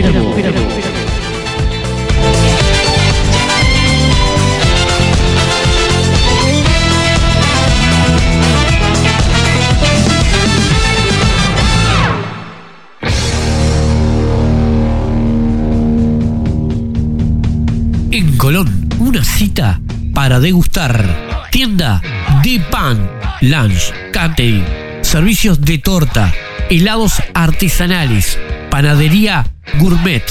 Colón, 18.44 18.89
una 19.00 19.24
cita 19.24 19.80
para 20.14 20.41
degustar. 20.41 21.48
Tienda 21.50 22.02
de 22.44 22.60
pan, 22.60 23.10
lunch, 23.39 23.94
catering, 24.12 24.66
servicios 25.00 25.62
de 25.62 25.78
torta, 25.78 26.34
helados 26.70 27.24
artesanales, 27.34 28.38
panadería 28.70 29.48
gourmet, 29.80 30.26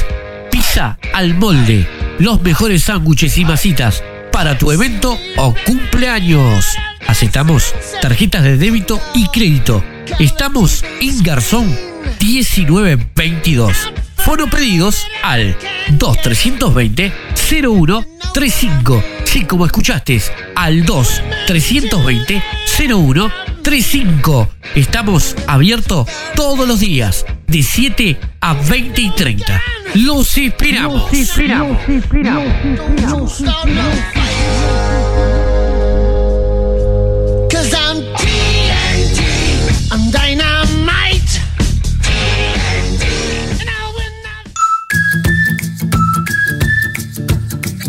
pizza 0.50 0.98
al 1.14 1.32
molde, 1.32 1.88
los 2.18 2.42
mejores 2.42 2.82
sándwiches 2.82 3.38
y 3.38 3.46
masitas 3.46 4.04
para 4.30 4.58
tu 4.58 4.70
evento 4.72 5.16
o 5.38 5.54
cumpleaños. 5.64 6.66
Aceptamos 7.08 7.74
tarjetas 8.02 8.42
de 8.42 8.58
débito 8.58 9.00
y 9.14 9.26
crédito. 9.28 9.82
Estamos 10.18 10.84
en 11.00 11.22
Garzón 11.22 11.74
1922. 12.20 13.90
Fono 14.24 14.48
pedidos 14.48 15.06
al 15.22 15.56
2320 15.90 17.12
0135. 17.34 19.02
Sí, 19.24 19.44
como 19.44 19.66
escuchaste, 19.66 20.22
al 20.54 20.84
2320 20.84 22.42
0135. 22.78 24.48
Estamos 24.74 25.34
abiertos 25.46 26.08
todos 26.34 26.68
los 26.68 26.80
días, 26.80 27.26
de 27.48 27.62
7 27.62 28.18
a 28.40 28.54
20 28.54 29.00
y 29.00 29.10
30. 29.10 29.62
Los 29.94 30.38
esperamos. 30.38 31.02
Los 31.02 31.12
esperamos. 31.12 31.78
Cause 33.02 33.44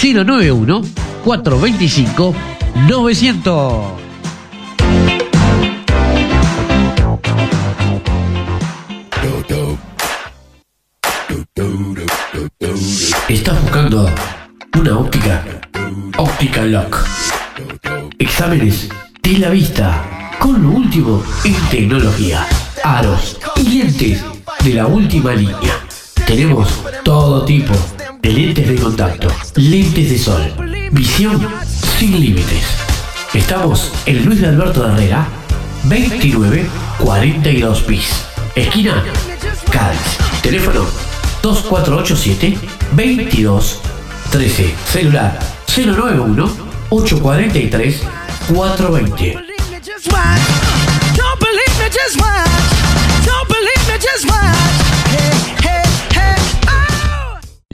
091 0.00 0.82
425 1.24 2.34
900. 2.86 3.84
¿Estás 13.28 13.60
buscando 13.62 14.08
una 14.78 14.98
óptica? 14.98 15.44
Óptica 16.16 16.62
Lock. 16.62 17.04
Exámenes 18.20 18.88
de 19.20 19.38
la 19.38 19.50
vista 19.50 20.36
con 20.38 20.62
lo 20.62 20.70
último 20.70 21.24
en 21.44 21.56
tecnología. 21.70 22.46
Aros 22.84 23.36
y 23.56 23.78
lentes 23.78 24.24
de 24.62 24.74
la 24.74 24.86
última 24.86 25.34
línea. 25.34 25.74
Tenemos 26.24 26.84
todo 27.02 27.44
tipo 27.44 27.74
de 28.22 28.32
lentes 28.32 28.68
de 28.68 28.76
contacto, 28.76 29.28
lentes 29.54 30.10
de 30.10 30.18
sol, 30.18 30.42
visión 30.92 31.40
sin 31.98 32.20
límites. 32.20 32.64
Estamos 33.34 33.92
en 34.06 34.24
Luis 34.24 34.40
de 34.40 34.46
Alberto 34.48 34.82
de 34.82 34.88
Herrera, 34.92 35.28
2942 35.84 37.86
bis. 37.86 38.24
Esquina 38.54 39.04
Cádiz. 39.70 40.00
Teléfono 40.42 40.84
2487 41.42 42.58
22 42.92 43.80
13. 44.30 44.74
Celular 44.90 45.38
091 45.66 46.50
843 46.90 48.02
420. 48.48 49.36
Just 49.84 50.10
watch. 50.12 50.40
Don't 51.16 51.38
believe 51.40 51.78
me, 51.78 51.88
just 51.90 52.16
watch. 52.20 52.48
Don't 53.24 53.48
believe 53.48 53.88
me, 53.88 53.98
just 53.98 54.24
watch. 54.26 54.56
Hey. 55.10 55.57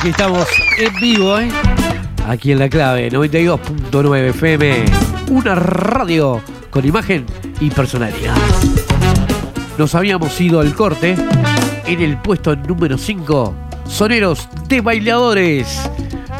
Aquí 0.00 0.08
estamos 0.08 0.48
en 0.78 0.94
vivo, 0.98 1.38
¿eh? 1.38 1.50
Aquí 2.26 2.52
en 2.52 2.58
la 2.58 2.70
clave, 2.70 3.10
92.9 3.12 4.30
FM. 4.30 4.84
Una 5.28 5.54
radio 5.54 6.40
con 6.70 6.86
imagen 6.86 7.26
y 7.60 7.68
personalidad. 7.68 8.34
Nos 9.76 9.94
habíamos 9.94 10.40
ido 10.40 10.60
al 10.60 10.74
corte 10.74 11.16
en 11.84 12.00
el 12.00 12.16
puesto 12.16 12.56
número 12.56 12.96
5. 12.96 13.54
Soneros 13.86 14.48
de 14.68 14.80
bailadores 14.80 15.90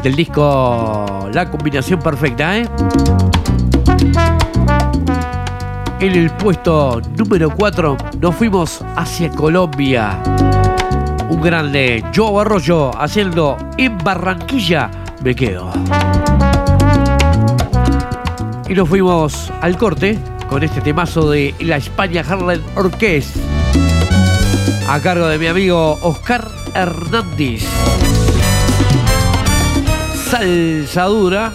del 0.01 0.15
disco 0.15 1.29
La 1.31 1.51
Combinación 1.51 1.99
Perfecta, 1.99 2.57
¿eh? 2.57 2.67
En 5.99 6.15
el 6.15 6.31
puesto 6.31 6.99
número 7.15 7.51
4 7.55 7.97
nos 8.19 8.35
fuimos 8.35 8.83
hacia 8.95 9.29
Colombia. 9.29 10.19
Grande 11.41 12.03
Joe 12.15 12.41
Arroyo 12.41 12.91
haciendo 13.01 13.57
en 13.77 13.97
Barranquilla 13.97 14.91
me 15.23 15.33
quedo. 15.33 15.71
Y 18.69 18.75
nos 18.75 18.87
fuimos 18.87 19.51
al 19.61 19.75
corte 19.75 20.19
con 20.47 20.63
este 20.63 20.81
temazo 20.81 21.31
de 21.31 21.55
la 21.61 21.77
España 21.77 22.23
Harlem 22.27 22.61
Orquest 22.75 23.37
a 24.87 24.99
cargo 24.99 25.27
de 25.27 25.39
mi 25.39 25.47
amigo 25.47 25.97
Oscar 26.03 26.47
Hernández. 26.75 27.63
Salsa 30.29 31.05
dura 31.05 31.53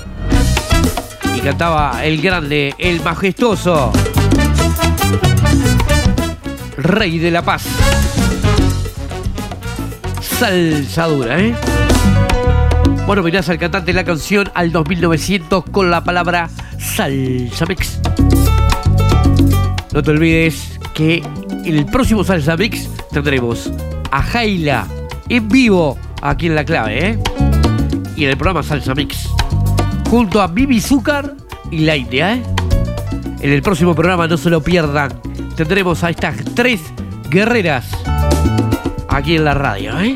y 1.34 1.40
cantaba 1.40 2.04
el 2.04 2.20
grande, 2.20 2.74
el 2.78 3.02
majestuoso 3.02 3.92
Rey 6.76 7.18
de 7.18 7.30
la 7.30 7.42
Paz. 7.42 7.95
Salsa 10.38 11.06
dura, 11.06 11.40
¿eh? 11.40 11.54
Bueno, 13.06 13.22
mirás 13.22 13.48
al 13.48 13.58
cantante 13.58 13.94
la 13.94 14.04
canción 14.04 14.50
al 14.52 14.70
2900 14.70 15.64
con 15.70 15.90
la 15.90 16.04
palabra 16.04 16.50
Salsa 16.78 17.64
Mix. 17.64 17.98
No 19.94 20.02
te 20.02 20.10
olvides 20.10 20.78
que 20.92 21.22
en 21.64 21.78
el 21.78 21.86
próximo 21.86 22.22
Salsa 22.22 22.54
Mix 22.54 22.86
tendremos 23.10 23.72
a 24.10 24.22
Jaila 24.22 24.86
en 25.30 25.48
vivo 25.48 25.96
aquí 26.20 26.48
en 26.48 26.54
la 26.54 26.66
clave, 26.66 27.08
¿eh? 27.08 27.18
Y 28.14 28.24
en 28.24 28.30
el 28.30 28.36
programa 28.36 28.62
Salsa 28.62 28.94
Mix. 28.94 29.30
Junto 30.10 30.42
a 30.42 30.48
Bibi 30.48 30.82
Zúcar 30.82 31.34
y 31.70 31.78
la 31.78 31.96
India, 31.96 32.34
¿eh? 32.34 32.42
En 33.40 33.52
el 33.52 33.62
próximo 33.62 33.94
programa 33.94 34.28
no 34.28 34.36
se 34.36 34.50
lo 34.50 34.62
pierdan. 34.62 35.18
tendremos 35.56 36.04
a 36.04 36.10
estas 36.10 36.36
tres 36.54 36.82
guerreras 37.30 37.86
aquí 39.16 39.36
en 39.36 39.44
la 39.44 39.54
radio. 39.54 39.98
¿eh? 39.98 40.14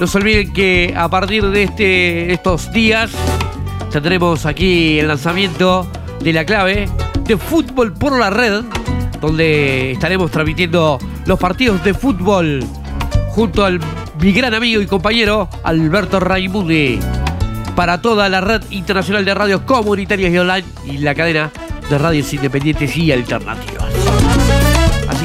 No 0.00 0.06
se 0.06 0.18
olviden 0.18 0.52
que 0.52 0.94
a 0.96 1.08
partir 1.08 1.46
de 1.46 1.62
este, 1.62 2.32
estos 2.32 2.70
días 2.72 3.10
tendremos 3.90 4.44
aquí 4.46 4.98
el 4.98 5.08
lanzamiento 5.08 5.90
de 6.20 6.32
la 6.32 6.44
clave 6.44 6.88
de 7.24 7.36
fútbol 7.36 7.92
por 7.94 8.18
la 8.18 8.30
red, 8.30 8.62
donde 9.20 9.92
estaremos 9.92 10.30
transmitiendo 10.30 10.98
los 11.24 11.38
partidos 11.38 11.82
de 11.82 11.94
fútbol 11.94 12.62
junto 13.28 13.64
al 13.64 13.80
mi 14.20 14.32
gran 14.32 14.54
amigo 14.54 14.82
y 14.82 14.86
compañero 14.86 15.48
Alberto 15.64 16.20
Raimundi 16.20 17.00
para 17.74 18.02
toda 18.02 18.28
la 18.28 18.40
red 18.42 18.62
internacional 18.70 19.24
de 19.24 19.34
radios 19.34 19.62
comunitarias 19.62 20.30
y 20.30 20.38
online 20.38 20.64
y 20.84 20.98
la 20.98 21.14
cadena 21.14 21.50
de 21.88 21.98
radios 21.98 22.32
independientes 22.34 22.94
y 22.96 23.10
alternativas. 23.12 24.21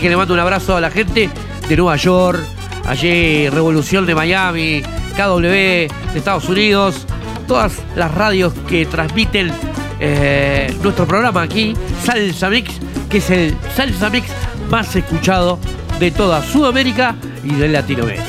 Le 0.09 0.15
mando 0.15 0.33
un 0.33 0.39
abrazo 0.39 0.77
a 0.77 0.79
la 0.79 0.89
gente 0.89 1.29
de 1.67 1.75
Nueva 1.75 1.97
York, 1.97 2.39
allí 2.85 3.49
Revolución 3.49 4.05
de 4.05 4.15
Miami, 4.15 4.81
KW 5.17 5.41
de 5.41 5.89
Estados 6.15 6.47
Unidos, 6.47 7.05
todas 7.45 7.73
las 7.93 8.13
radios 8.13 8.53
que 8.69 8.85
transmiten 8.85 9.51
eh, 9.99 10.73
nuestro 10.81 11.05
programa 11.05 11.41
aquí, 11.41 11.73
Salsa 12.05 12.49
Mix, 12.49 12.71
que 13.09 13.17
es 13.17 13.29
el 13.31 13.57
Salsa 13.75 14.09
Mix 14.09 14.29
más 14.69 14.95
escuchado 14.95 15.59
de 15.99 16.09
toda 16.11 16.41
Sudamérica 16.41 17.15
y 17.43 17.55
de 17.55 17.67
Latinoamérica. 17.67 18.23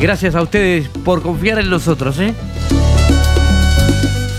Gracias 0.00 0.36
a 0.36 0.42
ustedes 0.42 0.88
por 0.88 1.20
confiar 1.20 1.58
en 1.58 1.68
nosotros, 1.68 2.20
¿eh? 2.20 2.32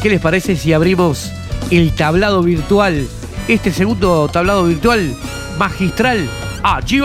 ¿Qué 0.01 0.09
les 0.09 0.22
parece 0.22 0.55
si 0.55 0.72
abrimos 0.72 1.30
el 1.72 1.93
tablado 1.93 2.41
virtual? 2.41 3.05
Este 3.49 3.74
segundo 3.74 4.30
tablado 4.30 4.63
virtual 4.63 5.13
magistral. 5.58 6.30
¡Allí! 6.64 6.99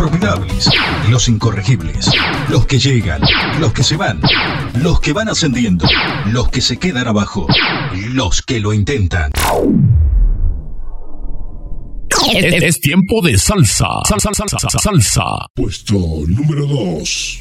Formidables, 0.00 0.70
los 1.10 1.28
incorregibles, 1.28 2.10
los 2.48 2.64
que 2.64 2.78
llegan, 2.78 3.20
los 3.58 3.74
que 3.74 3.82
se 3.82 3.98
van, 3.98 4.22
los 4.76 4.98
que 4.98 5.12
van 5.12 5.28
ascendiendo, 5.28 5.86
los 6.24 6.48
que 6.48 6.62
se 6.62 6.78
quedan 6.78 7.06
abajo, 7.06 7.46
los 8.14 8.40
que 8.40 8.60
lo 8.60 8.72
intentan. 8.72 9.30
Es, 12.32 12.62
es 12.62 12.80
tiempo 12.80 13.20
de 13.20 13.36
salsa. 13.36 13.88
Salsa, 14.08 14.30
salsa, 14.32 14.58
salsa, 14.58 14.78
salsa. 14.78 15.24
Puesto 15.54 15.98
número 16.28 16.66
2. 16.66 17.40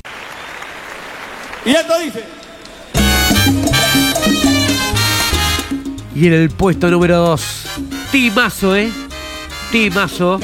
Y 1.65 1.69
esto 1.69 1.93
dice. 1.99 2.23
Y 6.13 6.27
en 6.27 6.33
el 6.33 6.49
puesto 6.49 6.91
número 6.91 7.19
2, 7.19 7.65
Timazo, 8.11 8.75
¿eh? 8.75 8.91
Timazo, 9.71 10.41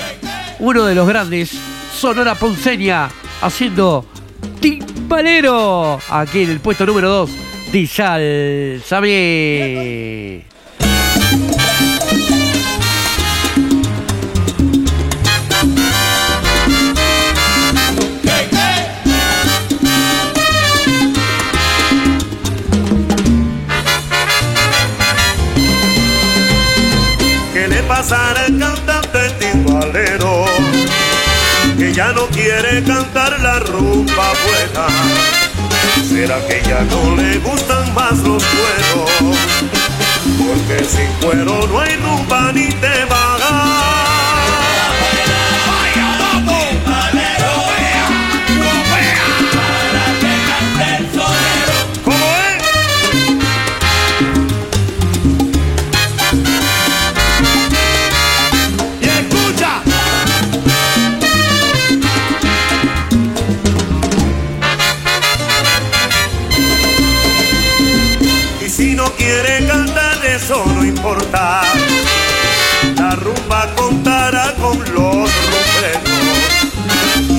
uno 0.60 0.86
de 0.86 0.96
los 0.96 1.08
grandes, 1.10 1.75
Sonora 1.96 2.36
Ponceña, 2.36 3.10
haciendo 3.42 4.06
Timbalero. 4.60 5.98
Aquí 6.10 6.44
en 6.44 6.52
el 6.52 6.60
puesto 6.60 6.86
número 6.86 7.10
2, 7.10 7.30
Dizal 7.72 8.82
Samé. 8.86 10.46
¿Qué 27.54 27.68
le 27.70 27.84
pasará 27.84 28.46
al 28.46 28.60
cantante 28.60 29.30
timbalero? 29.40 30.75
Que 31.78 31.94
ya 31.94 32.14
no 32.14 32.28
quiere 32.28 32.82
cantar 32.84 33.38
la 33.42 33.60
rumba 33.60 34.34
buena. 34.46 34.88
¿Será 36.08 36.40
que 36.48 36.62
ya 36.68 36.82
no 36.84 37.16
le 37.18 37.38
gustan 37.40 37.94
más 37.94 38.18
los 38.20 38.42
cueros? 38.44 39.38
Porque 40.38 40.86
sin 40.86 41.08
cuero 41.22 41.68
no 41.68 41.80
hay 41.80 41.96
rumba 41.98 42.52
ni 42.54 42.68
te 42.68 43.06
vaga. 43.10 43.25
La 72.98 73.12
rumba 73.12 73.70
contará 73.76 74.56
con 74.56 74.80
los 74.80 74.90
rumberos. 74.92 76.02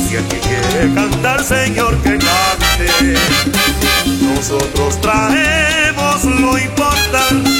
Si 0.08 0.16
aquí 0.16 0.36
quiere 0.36 0.94
cantar, 0.94 1.42
señor, 1.42 1.96
que 1.96 2.16
cante. 2.16 3.18
Nosotros 4.22 5.00
traemos 5.00 6.24
lo 6.26 6.56
importante. 6.56 7.55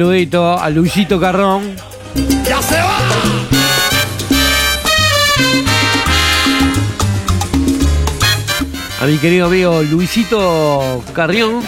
Saludito 0.00 0.58
a 0.58 0.70
Luisito 0.70 1.20
Carrón. 1.20 1.76
¡Ya 2.48 2.62
se 2.62 2.76
va! 2.76 2.98
A 9.02 9.06
mi 9.06 9.18
querido 9.18 9.48
amigo 9.48 9.82
Luisito 9.82 11.04
Carrión, 11.12 11.60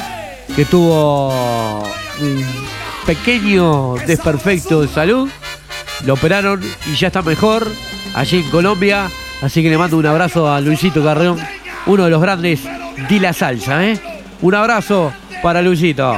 que 0.56 0.64
tuvo 0.64 1.82
un 2.22 2.46
pequeño 3.04 3.96
desperfecto 4.06 4.80
de 4.80 4.88
salud. 4.88 5.28
Lo 6.06 6.14
operaron 6.14 6.62
y 6.90 6.96
ya 6.96 7.08
está 7.08 7.20
mejor 7.20 7.66
allí 8.14 8.38
en 8.38 8.50
Colombia. 8.50 9.10
Así 9.42 9.62
que 9.62 9.68
le 9.68 9.76
mando 9.76 9.98
un 9.98 10.06
abrazo 10.06 10.50
a 10.50 10.58
Luisito 10.62 11.04
Carrión, 11.04 11.38
uno 11.84 12.04
de 12.04 12.10
los 12.10 12.22
grandes 12.22 12.62
de 13.10 13.20
la 13.20 13.34
salsa. 13.34 13.86
¿eh? 13.86 14.00
Un 14.40 14.54
abrazo 14.54 15.12
para 15.42 15.60
Luisito. 15.60 16.16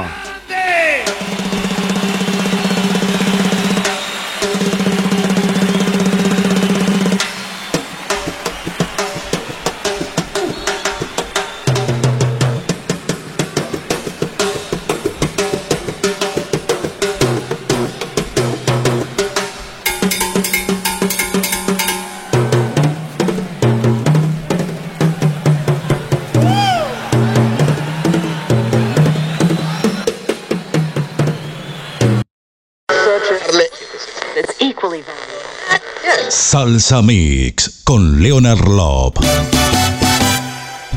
Salsa 36.65 37.03
Mix 37.03 37.81
con 37.83 38.23
Leonard 38.23 38.67
Lop. 38.67 39.19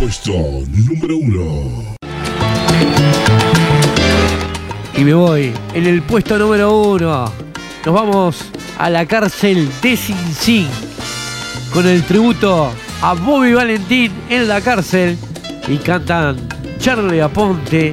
Puesto 0.01 0.33
número 0.33 1.19
uno. 1.19 1.95
Y 4.97 5.05
me 5.05 5.13
voy 5.13 5.53
en 5.75 5.87
el 5.87 6.01
puesto 6.01 6.39
número 6.39 6.75
uno. 6.75 7.31
Nos 7.85 7.95
vamos 7.95 8.47
a 8.79 8.89
la 8.89 9.05
cárcel 9.05 9.69
de 9.83 9.95
Sin 9.99 10.17
Sin 10.35 10.69
con 11.75 11.87
el 11.87 12.03
tributo 12.05 12.73
a 13.03 13.13
Bobby 13.13 13.53
Valentín 13.53 14.11
en 14.31 14.49
la 14.49 14.63
cárcel. 14.63 15.19
Y 15.69 15.77
cantan 15.77 16.49
Charlie 16.79 17.21
Aponte, 17.21 17.93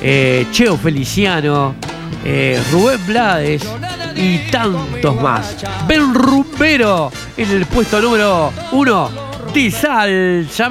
eh, 0.00 0.44
Cheo 0.50 0.76
Feliciano, 0.76 1.76
eh, 2.24 2.60
Rubén 2.72 2.98
Blades 3.06 3.62
y 4.22 4.38
tantos 4.50 5.20
más. 5.20 5.56
Ben 5.88 6.14
Rumbero 6.14 7.10
en 7.36 7.50
el 7.50 7.66
puesto 7.66 8.00
número 8.00 8.52
uno 8.70 9.10
de 9.52 9.70
Salsa 9.70 10.68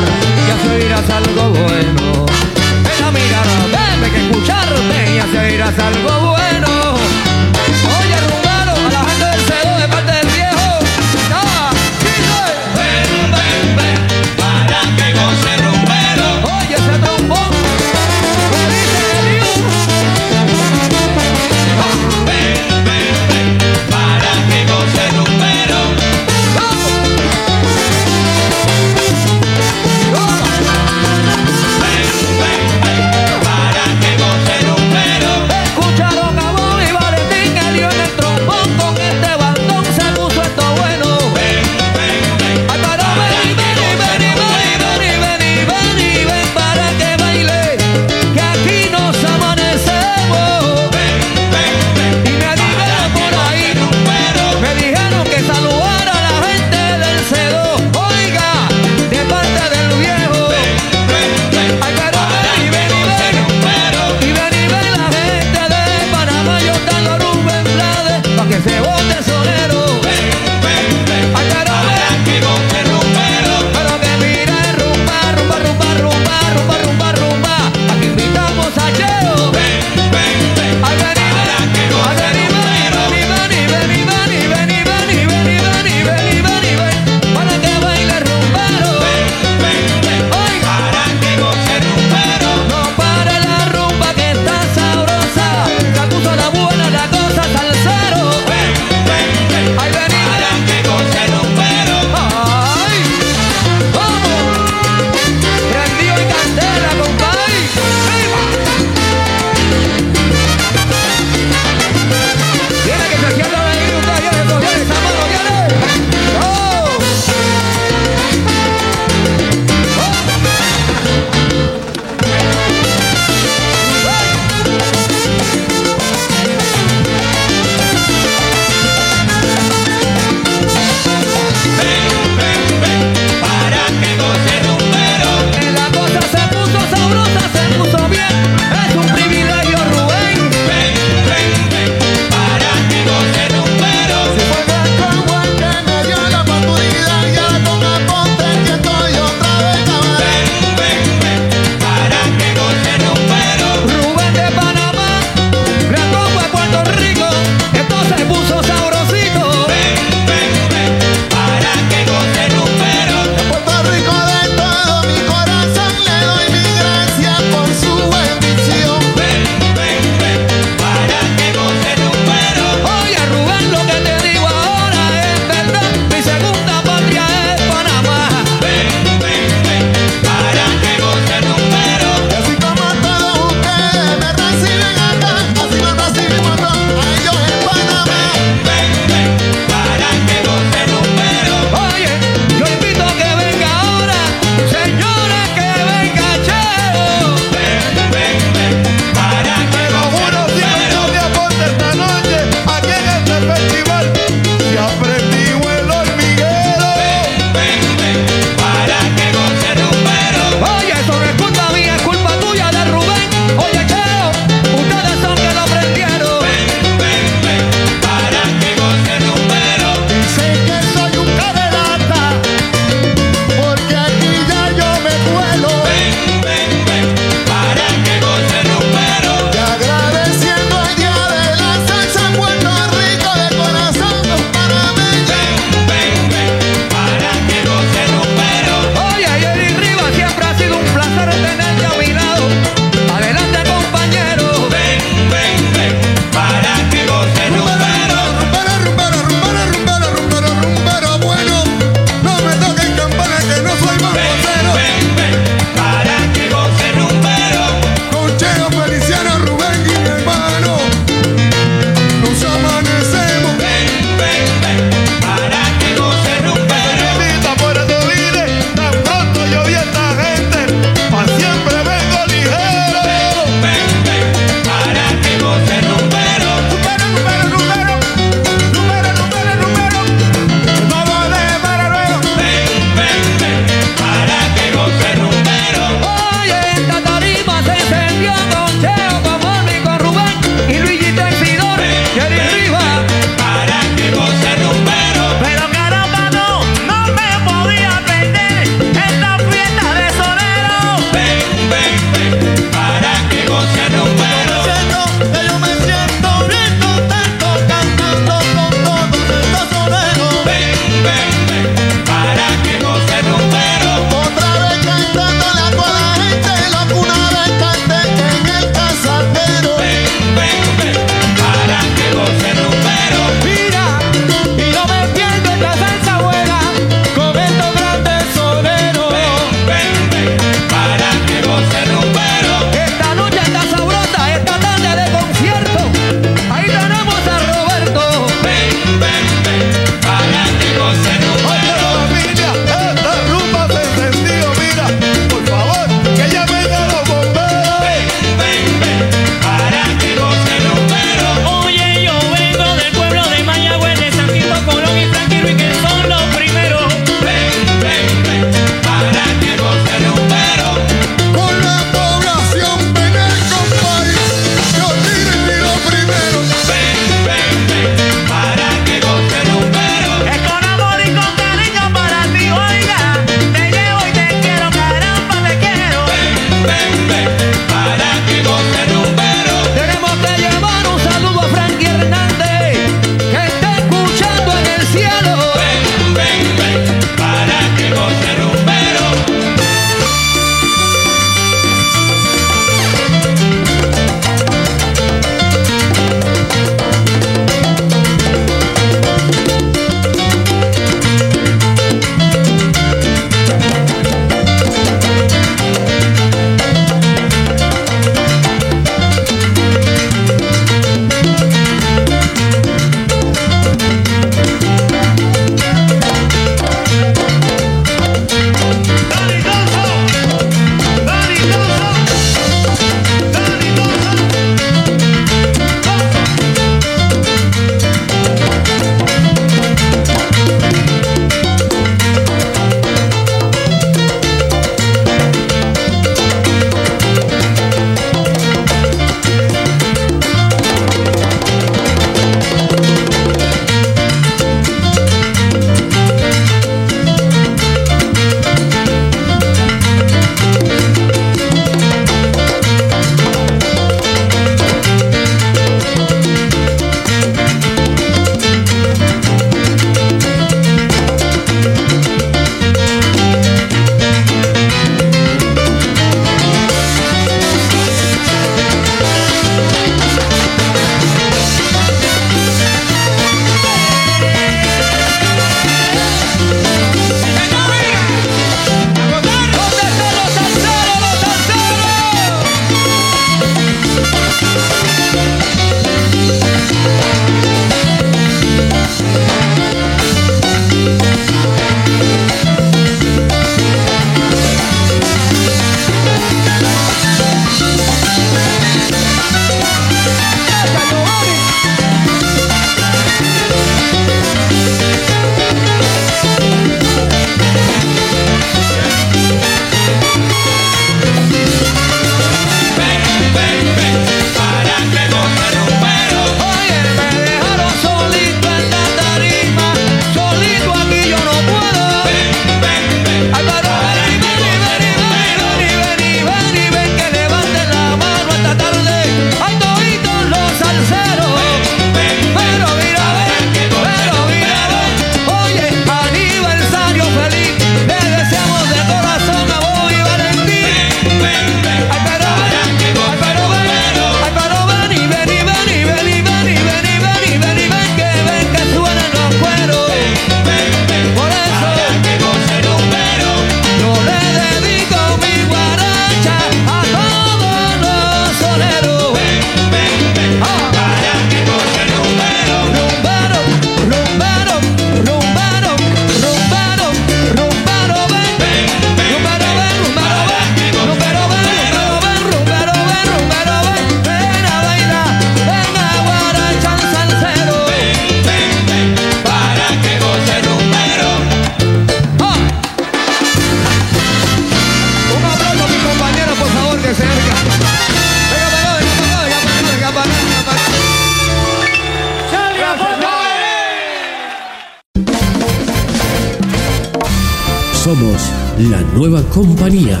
nueva 599.08 599.28
compañía. 599.28 600.00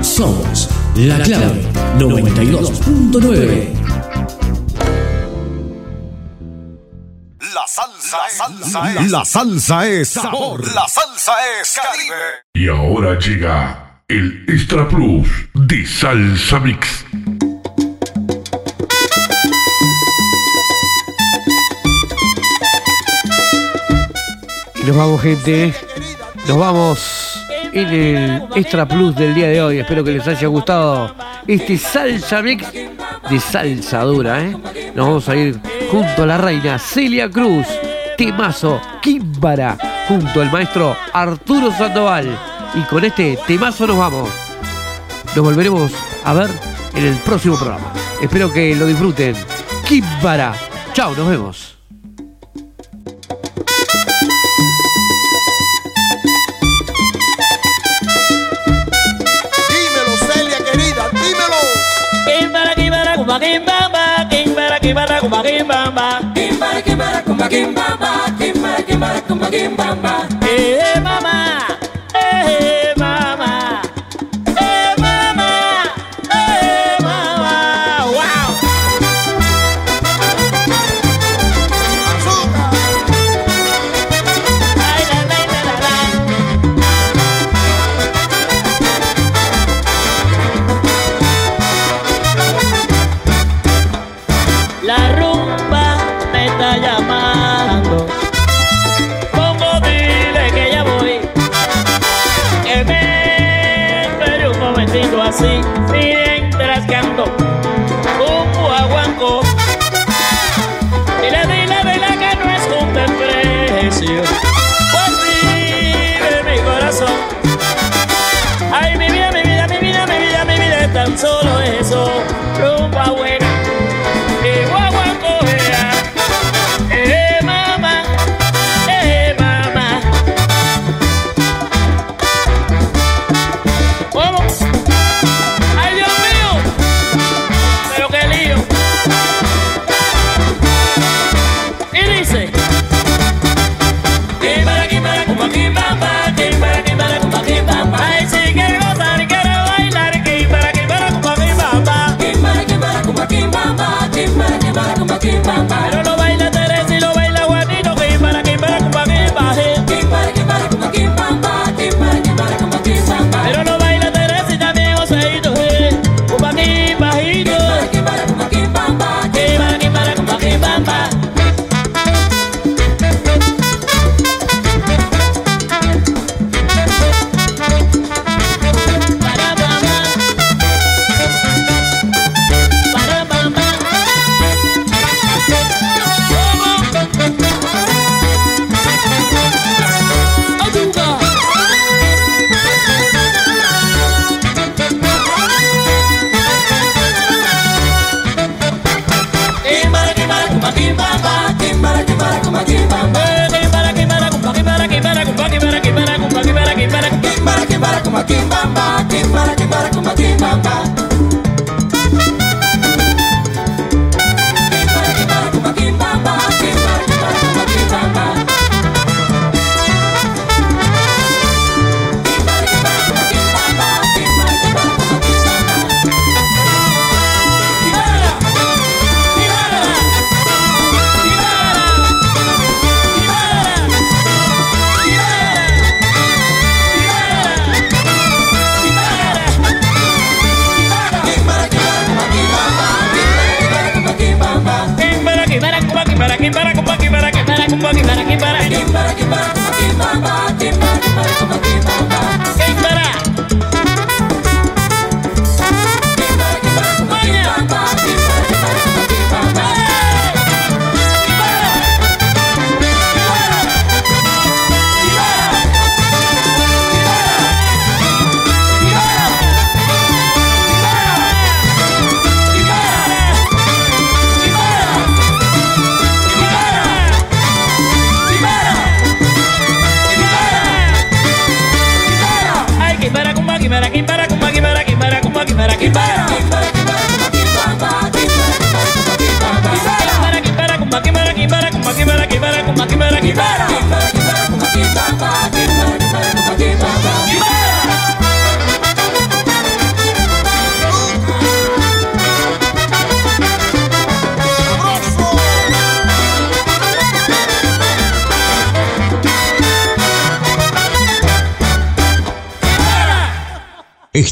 Somos 0.00 0.70
la 0.96 1.20
clave 1.22 1.62
92.9. 1.98 3.74
La 7.40 7.66
salsa, 7.66 8.18
salsa 8.30 8.94
es. 8.94 9.10
La 9.10 9.24
salsa 9.24 9.86
es 9.88 10.08
sabor. 10.08 10.66
La 10.74 10.88
salsa 10.88 11.34
es 11.60 11.74
Caribe. 11.74 12.14
Y 12.54 12.68
ahora 12.68 13.18
llega 13.18 14.02
el 14.08 14.46
Extra 14.48 14.88
Plus 14.88 15.28
de 15.54 15.86
Salsa 15.86 16.58
Mix. 16.60 17.04
Nos 24.86 24.96
vamos, 24.96 25.20
gente. 25.20 25.74
Nos 26.46 26.58
vamos 26.58 27.47
el 27.72 28.42
Extra 28.54 28.86
Plus 28.86 29.14
del 29.14 29.34
día 29.34 29.48
de 29.48 29.62
hoy. 29.62 29.78
Espero 29.78 30.04
que 30.04 30.12
les 30.12 30.26
haya 30.26 30.46
gustado 30.48 31.14
este 31.46 31.76
salsa 31.78 32.42
mix 32.42 32.66
de 32.72 33.40
salsa 33.40 34.02
dura, 34.02 34.42
¿eh? 34.42 34.56
Nos 34.94 35.06
vamos 35.06 35.28
a 35.28 35.36
ir 35.36 35.60
junto 35.90 36.22
a 36.22 36.26
la 36.26 36.38
reina 36.38 36.78
Celia 36.78 37.30
Cruz, 37.30 37.66
temazo 38.16 38.80
Kimbara, 39.02 39.76
junto 40.06 40.40
al 40.40 40.50
maestro 40.50 40.96
Arturo 41.12 41.70
Sandoval. 41.72 42.26
Y 42.74 42.82
con 42.82 43.04
este 43.04 43.38
temazo 43.46 43.86
nos 43.86 43.98
vamos. 43.98 44.28
Nos 45.34 45.44
volveremos 45.44 45.92
a 46.24 46.32
ver 46.34 46.50
en 46.94 47.04
el 47.04 47.14
próximo 47.16 47.56
programa. 47.56 47.92
Espero 48.20 48.52
que 48.52 48.74
lo 48.74 48.86
disfruten. 48.86 49.34
Kimbara. 49.86 50.52
Chao, 50.92 51.14
nos 51.14 51.28
vemos. 51.28 51.77
Kumba, 63.38 63.46
kimbamba. 63.46 64.24
Kimbara, 64.30 64.78
kimbara, 64.80 65.20
kumba, 65.20 65.42
kimbamba. 65.42 66.20
Kimbara, 66.34 66.82
kimbara, 66.82 67.22
kumba, 67.22 67.48
kimbamba. 67.48 68.10
Kimbara, 68.38 68.82
kimbara, 68.82 69.20
kumba, 69.22 69.46
kimbamba. 69.50 70.26
Eh, 70.42 71.00
mama. 71.02 71.67
Llamando. 96.98 98.06
Pongo 99.32 99.80
dile 99.80 100.50
que 100.52 100.70
ya 100.72 100.82
voy. 100.82 101.20
Que 102.64 102.84
me 102.84 104.02
espere 104.02 104.48
un 104.48 104.58
momentito 104.58 105.22
así. 105.22 105.60